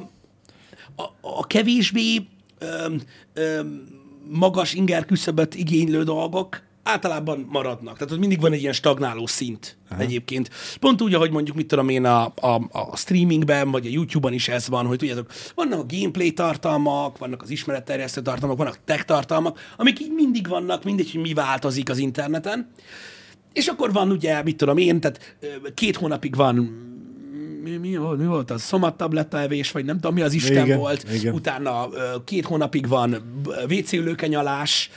[0.95, 2.27] a, a kevésbé
[2.59, 3.01] öm,
[3.33, 3.95] öm,
[4.29, 7.97] magas inger küszöböt igénylő dolgok általában maradnak.
[7.97, 10.01] Tehát ott mindig van egy ilyen stagnáló szint Aha.
[10.01, 10.49] egyébként.
[10.79, 14.47] Pont úgy, ahogy mondjuk, mit tudom én, a, a, a streamingben, vagy a YouTube-on is
[14.47, 19.59] ez van, hogy tudjátok, vannak a gameplay tartalmak, vannak az ismeretterjesztő tartalmak, vannak tech tartalmak,
[19.77, 22.71] amik így mindig vannak, mindegy, hogy mi változik az interneten.
[23.53, 25.38] És akkor van ugye, mit tudom én, tehát
[25.73, 26.85] két hónapig van
[27.68, 28.61] mi, mi, volt, mi volt az?
[28.61, 31.13] Szomattabletta evés, vagy nem tudom, mi az Isten Igen, volt.
[31.13, 31.34] igen.
[31.34, 31.89] Utána
[32.26, 34.89] két hónapig van WC ülőkenyalás,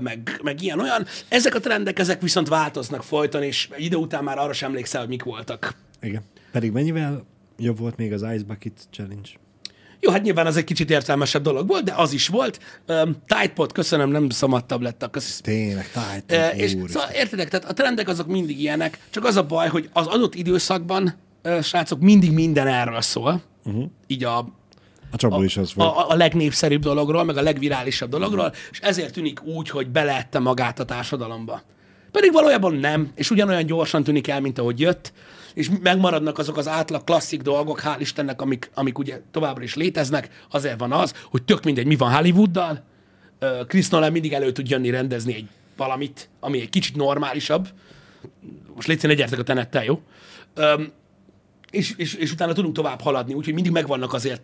[0.00, 1.06] meg, meg ilyen-olyan.
[1.28, 5.08] Ezek a trendek, ezek viszont változnak folyton, és idő után már arra sem emlékszel, hogy
[5.08, 5.74] mik voltak.
[6.00, 6.22] Igen.
[6.52, 7.24] Pedig mennyivel
[7.58, 9.28] jobb volt még az Ice Bucket Challenge?
[10.04, 12.58] Jó, hát nyilván az egy kicsit értelmesebb dolog volt, de az is volt.
[12.88, 15.08] Um, Tidepod, köszönöm, nem szomattabletta.
[15.08, 15.40] Köszönöm.
[15.42, 16.32] Tényleg, tájt.
[16.32, 19.88] E, és szóval értedek, tehát a trendek azok mindig ilyenek, csak az a baj, hogy
[19.92, 21.14] az adott időszakban,
[21.62, 23.42] srácok, mindig minden erről szól.
[23.64, 23.84] Uh-huh.
[24.06, 24.38] Így a,
[25.10, 25.96] A csapból is az volt.
[25.96, 30.78] a, a legnépszerűbb dologról, meg a legvirálisabb dologról, és ezért tűnik úgy, hogy beleette magát
[30.78, 31.62] a társadalomba.
[32.10, 35.12] Pedig valójában nem, és ugyanolyan gyorsan tűnik el, mint ahogy jött,
[35.54, 40.44] és megmaradnak azok az átlag klasszik dolgok, hál' Istennek, amik, amik ugye továbbra is léteznek,
[40.50, 42.82] azért van az, hogy tök mindegy, mi van Hollywooddal,
[43.66, 47.68] Chris Nolan mindig elő tud jönni rendezni egy valamit, ami egy kicsit normálisabb.
[48.74, 50.00] Most légy színe, gyertek a tenettel, jó?
[50.54, 50.92] Öm,
[51.72, 54.42] és, és, és utána tudunk tovább haladni, úgyhogy mindig megvannak azért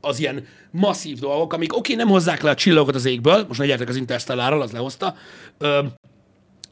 [0.00, 3.60] az ilyen masszív dolgok, amik oké, okay, nem hozzák le a csillagokat az égből, most
[3.60, 5.16] ne az Interstellárral, az lehozta,
[5.58, 5.92] Öm,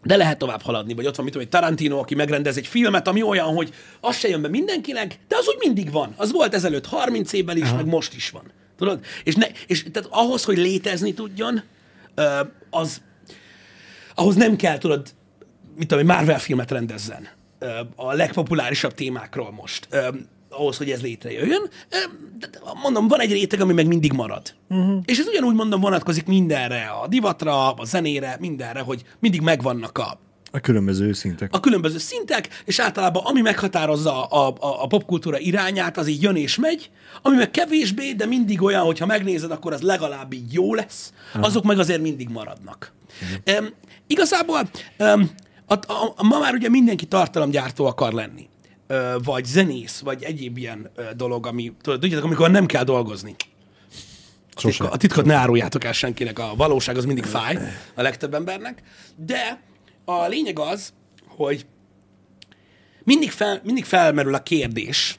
[0.03, 3.09] de lehet tovább haladni, vagy ott van, mit tudom, egy Tarantino, aki megrendez egy filmet,
[3.09, 6.15] ami olyan, hogy az se jön be mindenkinek, de az úgy mindig van.
[6.17, 7.77] Az volt ezelőtt 30 évvel is, Aha.
[7.77, 8.43] meg most is van.
[8.77, 9.05] Tudod?
[9.25, 11.63] És, ne, és tehát ahhoz, hogy létezni tudjon,
[12.15, 13.01] ö, az
[14.15, 15.09] ahhoz nem kell, tudod,
[15.77, 17.40] mit tudom, egy Marvel filmet rendezzen ö,
[17.97, 19.89] a legpopulárisabb témákról most,
[20.51, 21.71] ahhoz, hogy ez létrejöjjön.
[22.83, 24.55] Mondom, van egy réteg, ami meg mindig marad.
[24.69, 25.03] Uh-huh.
[25.05, 30.19] És ez ugyanúgy mondom vonatkozik mindenre, a divatra, a zenére, mindenre, hogy mindig megvannak a,
[30.51, 31.51] A különböző szintek.
[31.53, 36.37] a különböző szintek, és általában ami meghatározza a, a, a popkultúra irányát, az így jön
[36.37, 36.91] és megy,
[37.23, 41.13] ami meg kevésbé, de mindig olyan, hogy ha megnézed, akkor az legalább így jó lesz,
[41.41, 42.93] azok meg azért mindig maradnak.
[43.59, 43.69] Um,
[44.07, 45.31] igazából um,
[45.71, 48.49] a, a, a, ma már ugye mindenki tartalomgyártó akar lenni.
[48.87, 53.37] Ö, vagy zenész, vagy egyéb ilyen ö, dolog, ami, tudod, tudjátok, amikor nem kell dolgozni.
[54.55, 57.59] A, titka, a titkot ne áruljátok el senkinek, a valóság az mindig fáj
[57.95, 58.83] a legtöbb embernek,
[59.17, 59.61] de
[60.05, 60.93] a lényeg az,
[61.27, 61.67] hogy
[63.05, 65.19] mindig, fel, mindig felmerül a kérdés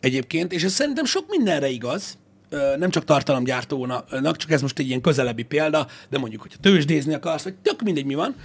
[0.00, 2.18] egyébként, és ez szerintem sok mindenre igaz,
[2.76, 7.42] nem csak tartalomgyártónak, csak ez most egy ilyen közelebbi példa, de mondjuk, hogyha tőzsdézni akarsz,
[7.42, 8.36] vagy tök mindegy mi van,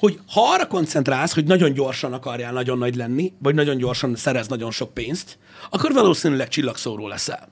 [0.00, 4.48] hogy ha arra koncentrálsz, hogy nagyon gyorsan akarjál nagyon nagy lenni, vagy nagyon gyorsan szerez
[4.48, 5.38] nagyon sok pénzt,
[5.70, 7.48] akkor valószínűleg csillagszóró leszel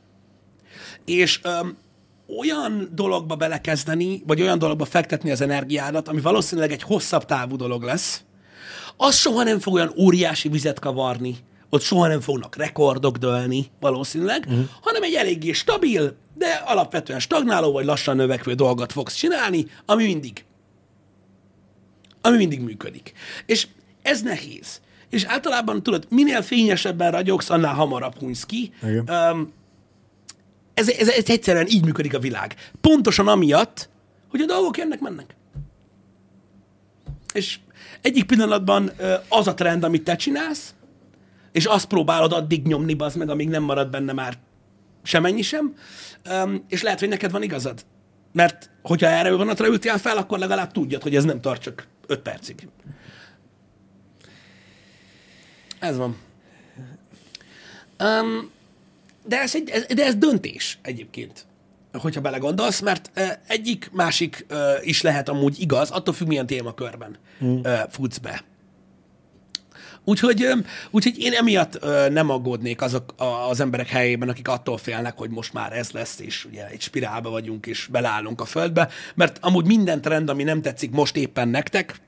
[1.08, 1.76] és öm,
[2.38, 7.82] olyan dologba belekezdeni, vagy olyan dologba fektetni az energiádat, ami valószínűleg egy hosszabb távú dolog
[7.82, 8.22] lesz,
[8.96, 11.36] az soha nem fog olyan óriási vizet kavarni,
[11.70, 14.64] ott soha nem fognak rekordok dőlni valószínűleg, uh-huh.
[14.80, 20.44] hanem egy eléggé stabil, de alapvetően stagnáló vagy lassan növekvő dolgot fogsz csinálni, ami mindig,
[22.20, 23.12] ami mindig működik.
[23.46, 23.66] És
[24.02, 24.80] ez nehéz.
[25.10, 28.72] És általában tudod, minél fényesebben ragyogsz, annál hamarabb hunysz ki.
[28.82, 29.08] Igen.
[29.08, 29.52] Öm,
[30.74, 32.54] ez, ez, ez egyszerűen így működik a világ.
[32.80, 33.88] Pontosan amiatt,
[34.30, 35.36] hogy a dolgok jönnek-mennek.
[37.32, 37.58] És
[38.00, 38.90] egyik pillanatban
[39.28, 40.74] az a trend, amit te csinálsz,
[41.52, 44.38] és azt próbálod addig nyomni, az meg, amíg nem marad benne már
[45.02, 45.74] semennyi sem,
[46.68, 47.84] és lehet, hogy neked van igazad.
[48.32, 52.20] Mert hogyha erre vonatra ültél fel, akkor legalább tudjad, hogy ez nem tart csak 5
[52.20, 52.68] percig.
[55.78, 56.16] Ez van.
[58.00, 58.50] Um,
[59.24, 61.46] de, ez egy, ez, de ez döntés egyébként,
[61.92, 67.16] hogyha belegondolsz, mert uh, egyik, másik uh, is lehet amúgy igaz, attól függ, milyen témakörben
[67.40, 68.44] uh, futsz be.
[70.08, 70.46] Úgyhogy,
[70.90, 71.78] úgyhogy én emiatt
[72.10, 76.20] nem aggódnék azok a- az emberek helyében, akik attól félnek, hogy most már ez lesz,
[76.20, 80.62] és ugye egy spirálba vagyunk, és beleállunk a földbe, mert amúgy minden trend, ami nem
[80.62, 82.00] tetszik most éppen nektek,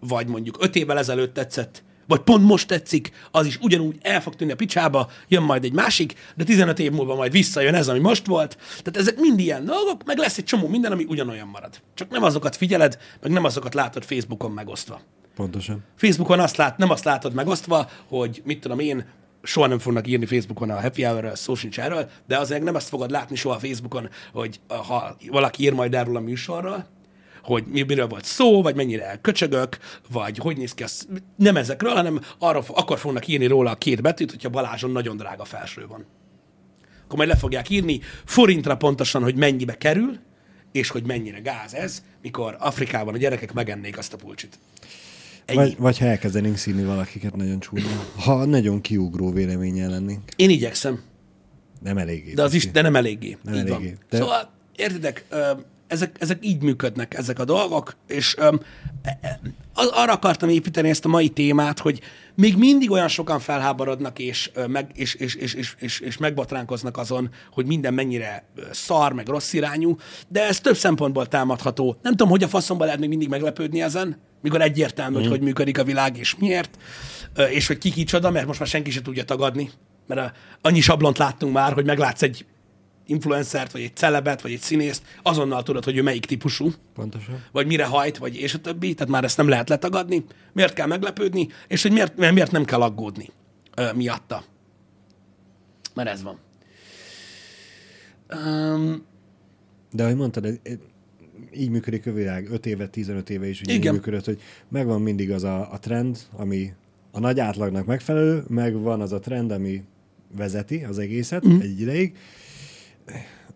[0.00, 4.36] vagy mondjuk öt évvel ezelőtt tetszett, vagy pont most tetszik, az is ugyanúgy el fog
[4.36, 7.98] tűnni a picsába, jön majd egy másik, de 15 év múlva majd visszajön ez, ami
[7.98, 8.56] most volt.
[8.68, 11.80] Tehát ezek mind ilyen dolgok, meg lesz egy csomó minden, ami ugyanolyan marad.
[11.94, 15.00] Csak nem azokat figyeled, meg nem azokat látod Facebookon megosztva.
[15.40, 15.84] Pontosan.
[15.96, 19.04] Facebookon azt lát, nem azt látod megosztva, hogy mit tudom én,
[19.42, 22.88] soha nem fognak írni Facebookon a happy hour szó sincs erről, de azért nem azt
[22.88, 26.86] fogod látni soha Facebookon, hogy ha valaki ír majd erről a műsorról,
[27.42, 29.78] hogy mi- miről volt szó, vagy mennyire köcsögök,
[30.10, 31.08] vagy hogy néz ki az.
[31.36, 35.44] Nem ezekről, hanem arra, akkor fognak írni róla a két betűt, hogyha Balázson nagyon drága
[35.44, 36.06] felső van.
[37.04, 40.18] Akkor majd le fogják írni forintra pontosan, hogy mennyibe kerül,
[40.72, 44.58] és hogy mennyire gáz ez, mikor Afrikában a gyerekek megennék azt a pulcsit.
[45.50, 45.58] Ennyi.
[45.58, 47.84] Vagy, vagy ha elkezdenénk színi valakiket nagyon csúnya.
[48.16, 50.20] Ha nagyon kiugró véleményen lennénk.
[50.36, 51.00] Én igyekszem.
[51.82, 52.32] Nem eléggé.
[52.32, 53.36] De, az is, de nem eléggé.
[53.42, 53.86] Nem így eléggé.
[53.86, 53.98] Van.
[54.10, 55.24] De- Szóval, értitek,
[55.86, 58.54] ezek, ezek így működnek, ezek a dolgok, és ö,
[59.74, 62.00] az, arra akartam építeni ezt a mai témát, hogy
[62.40, 67.30] még mindig olyan sokan felháborodnak, és, meg, és, és, és, és, és, és megbotránkoznak azon,
[67.52, 69.96] hogy minden mennyire szar, meg rossz irányú,
[70.28, 71.96] de ez több szempontból támadható.
[72.02, 75.78] Nem tudom, hogy a faszomban lehet még mindig meglepődni ezen, mikor egyértelmű, hogy hogy működik
[75.78, 76.78] a világ, és miért,
[77.50, 79.70] és hogy ki kicsoda, mert most már senki se tudja tagadni,
[80.06, 82.44] mert annyi sablont láttunk már, hogy meglátsz egy
[83.10, 87.44] influencert, vagy egy celebet, vagy egy színészt, azonnal tudod, hogy ő melyik típusú, Pontosan.
[87.52, 90.86] vagy mire hajt, vagy és a többi, tehát már ezt nem lehet letagadni, miért kell
[90.86, 93.30] meglepődni, és hogy miért, miért nem kell aggódni
[93.76, 94.44] ö, miatta.
[95.94, 96.38] Mert ez van.
[98.34, 99.02] Um,
[99.92, 100.58] De ahogy mondtad, ez-
[101.54, 102.50] így működik a világ.
[102.50, 103.94] 5 éve, 15 éve is ugye így Igen.
[103.94, 106.72] működött, hogy megvan mindig az a, a trend, ami
[107.10, 109.82] a nagy átlagnak megfelelő, meg van az a trend, ami
[110.36, 111.60] vezeti az egészet mm.
[111.60, 112.16] egy ideig,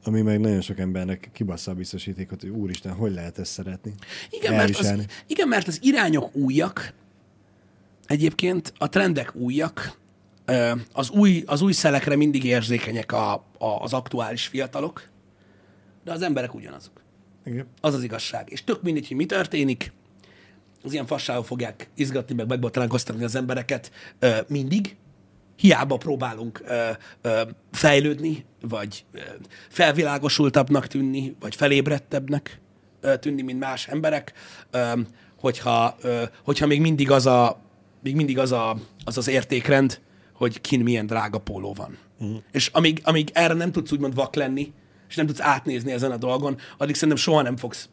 [0.05, 3.95] ami meg nagyon sok embernek kibassza a biztosítékot, hogy úristen, hogy lehet ezt szeretni?
[4.31, 6.93] igen, mert az, igen, mert az irányok újak,
[8.07, 9.99] egyébként a trendek újak,
[10.93, 15.09] az új, az új szelekre mindig érzékenyek a, a, az aktuális fiatalok,
[16.05, 17.03] de az emberek ugyanazok.
[17.45, 17.67] Igen.
[17.81, 18.51] Az az igazság.
[18.51, 19.93] És tök mindegy, hogy mi történik,
[20.83, 23.91] az ilyen fasságok fogják izgatni, meg megbotránkoztatni az embereket
[24.47, 24.97] mindig.
[25.57, 26.91] Hiába próbálunk ö,
[27.23, 27.43] ö,
[27.73, 29.21] fejlődni, vagy ö,
[29.69, 32.61] felvilágosultabbnak tűnni, vagy felébredtebbnek
[33.01, 34.33] ö, tűnni, mint más emberek,
[34.71, 34.93] ö,
[35.39, 37.61] hogyha, ö, hogyha még mindig az a,
[38.03, 40.01] még mindig az, a, az az értékrend,
[40.33, 41.99] hogy kin milyen drága póló van.
[42.19, 42.43] Uh-huh.
[42.53, 44.73] És amíg, amíg erre nem tudsz úgymond vak lenni,
[45.09, 47.89] és nem tudsz átnézni ezen a dolgon, addig szerintem soha nem fogsz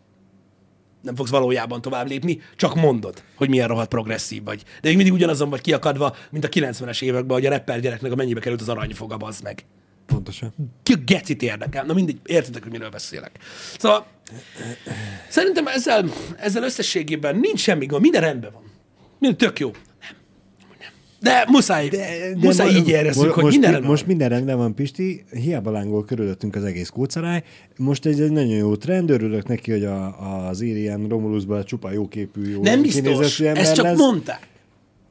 [1.01, 4.63] nem fogsz valójában tovább lépni, csak mondod, hogy milyen rohadt progresszív vagy.
[4.81, 8.15] De még mindig ugyanazon vagy kiakadva, mint a 90-es években, hogy a rapper gyereknek a
[8.15, 9.65] mennyibe került az aranyfoga, bazd meg.
[10.05, 10.53] Pontosan.
[10.83, 11.85] Ki a gecit érdekel?
[11.85, 13.39] Na mindig, értitek, hogy miről beszélek.
[13.77, 14.05] Szóval
[15.29, 16.05] szerintem ezzel,
[16.37, 18.63] ezzel összességében nincs semmi gond, minden rendben van.
[19.19, 19.71] Minden tök jó.
[21.21, 24.57] De muszáj, de, de muszáj mo- így érezzük, mo- hogy most, minden most minden rendben
[24.57, 27.43] van, Pisti, hiába lángol körülöttünk az egész kócaráj.
[27.77, 32.49] Most ez egy nagyon jó trend, örülök neki, hogy a, az Alien Romulusban csupa jóképű,
[32.51, 33.97] jó Nem biztos, ember ezt csak lesz.
[33.97, 34.47] mondták.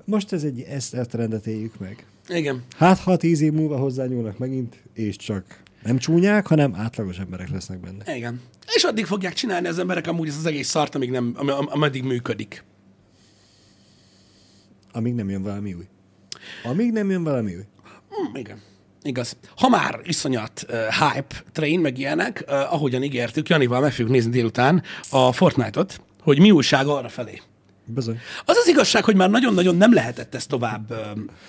[0.05, 2.07] Most ez egy, ezt, ezt a trendet éljük meg.
[2.29, 2.63] Igen.
[2.77, 7.81] Hát, ha tíz év múlva hozzányúlnak megint, és csak nem csúnyák, hanem átlagos emberek lesznek
[7.81, 8.17] benne.
[8.17, 8.41] Igen.
[8.75, 11.67] És addig fogják csinálni az emberek amúgy ezt az egész szart, amíg nem, am, am,
[11.71, 12.65] ameddig működik.
[14.93, 15.85] Amíg nem jön valami új.
[16.65, 17.63] Amíg nem jön valami új.
[18.09, 18.61] Hm, igen.
[19.03, 19.37] Igaz.
[19.57, 24.31] Ha már iszonyat uh, hype train, meg ilyenek, uh, ahogyan ígértük, Janival meg fogjuk nézni
[24.31, 27.41] délután a Fortnite-ot, hogy mi újság arra felé.
[27.85, 28.19] Bizony.
[28.45, 30.97] Az az igazság, hogy már nagyon-nagyon nem lehetett ezt tovább ö,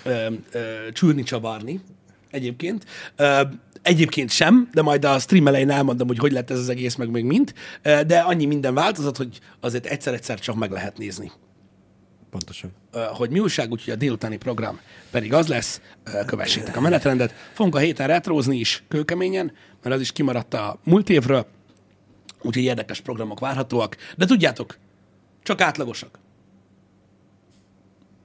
[0.03, 0.59] ö, ö,
[0.91, 1.79] csúrni, csavarni
[2.29, 2.85] egyébként.
[3.15, 3.41] Ö,
[3.81, 7.09] egyébként sem, de majd a stream elején elmondom, hogy hogy lett ez az egész, meg
[7.09, 7.53] még mind.
[7.81, 11.31] Ö, de annyi minden változott, hogy azért egyszer-egyszer csak meg lehet nézni
[12.29, 12.71] Pontosan.
[13.13, 14.79] Hogy mi újság, úgyhogy a délutáni program
[15.11, 15.81] pedig az lesz,
[16.25, 17.33] kövessétek a menetrendet.
[17.53, 19.51] Fogunk a héten retrózni is kőkeményen,
[19.83, 21.45] mert az is kimaradt a múlt évről,
[22.41, 23.97] úgyhogy érdekes programok várhatóak.
[24.17, 24.77] De tudjátok,
[25.43, 26.19] csak átlagosak.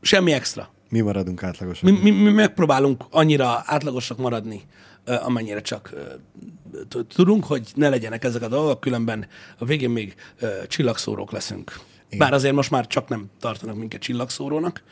[0.00, 0.70] Semmi extra.
[0.88, 1.92] Mi maradunk átlagosan.
[1.92, 4.62] Mi, mi, mi megpróbálunk annyira átlagosak maradni,
[5.04, 5.94] amennyire csak
[7.08, 9.26] tudunk, hogy ne legyenek ezek a dolgok, különben
[9.58, 10.14] a végén még
[10.68, 11.80] csillagszórók leszünk.
[12.18, 14.82] Bár azért most már csak nem tartanak minket csillagszórónak.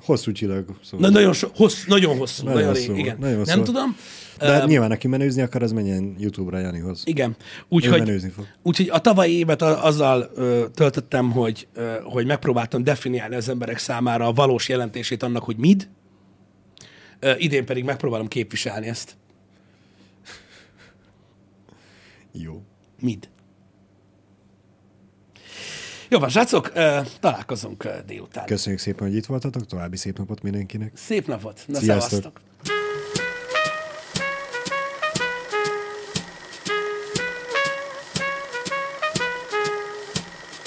[0.00, 0.64] Hosszú csillag.
[0.84, 1.08] Szóval.
[1.08, 3.16] Na, nagyon, so, hossz, nagyon hosszú, nagyon, Nagyon hosszú rég, igen.
[3.20, 3.96] nagyon hosszú nem tudom.
[4.38, 7.02] De hát Ö, nyilván, aki menőzni akar, az menjen YouTube-ra Janihoz.
[7.04, 7.36] igen.
[7.68, 8.22] Úgyhogy,
[8.62, 14.26] úgyhogy a tavalyi évet azzal ö, töltöttem, hogy, ö, hogy megpróbáltam definiálni az emberek számára
[14.26, 15.88] a valós jelentését annak, hogy mid.
[17.20, 19.16] Ö, idén pedig megpróbálom képviselni ezt.
[22.32, 22.62] Jó.
[23.00, 23.28] Mid.
[26.14, 26.72] Jó van, srácok,
[27.20, 28.46] találkozunk délután.
[28.46, 30.92] Köszönjük szépen, hogy itt voltatok, további szép napot mindenkinek.
[30.94, 31.64] Szép napot.
[31.66, 32.10] Na, Sziasztok.
[32.10, 32.40] szevasztok.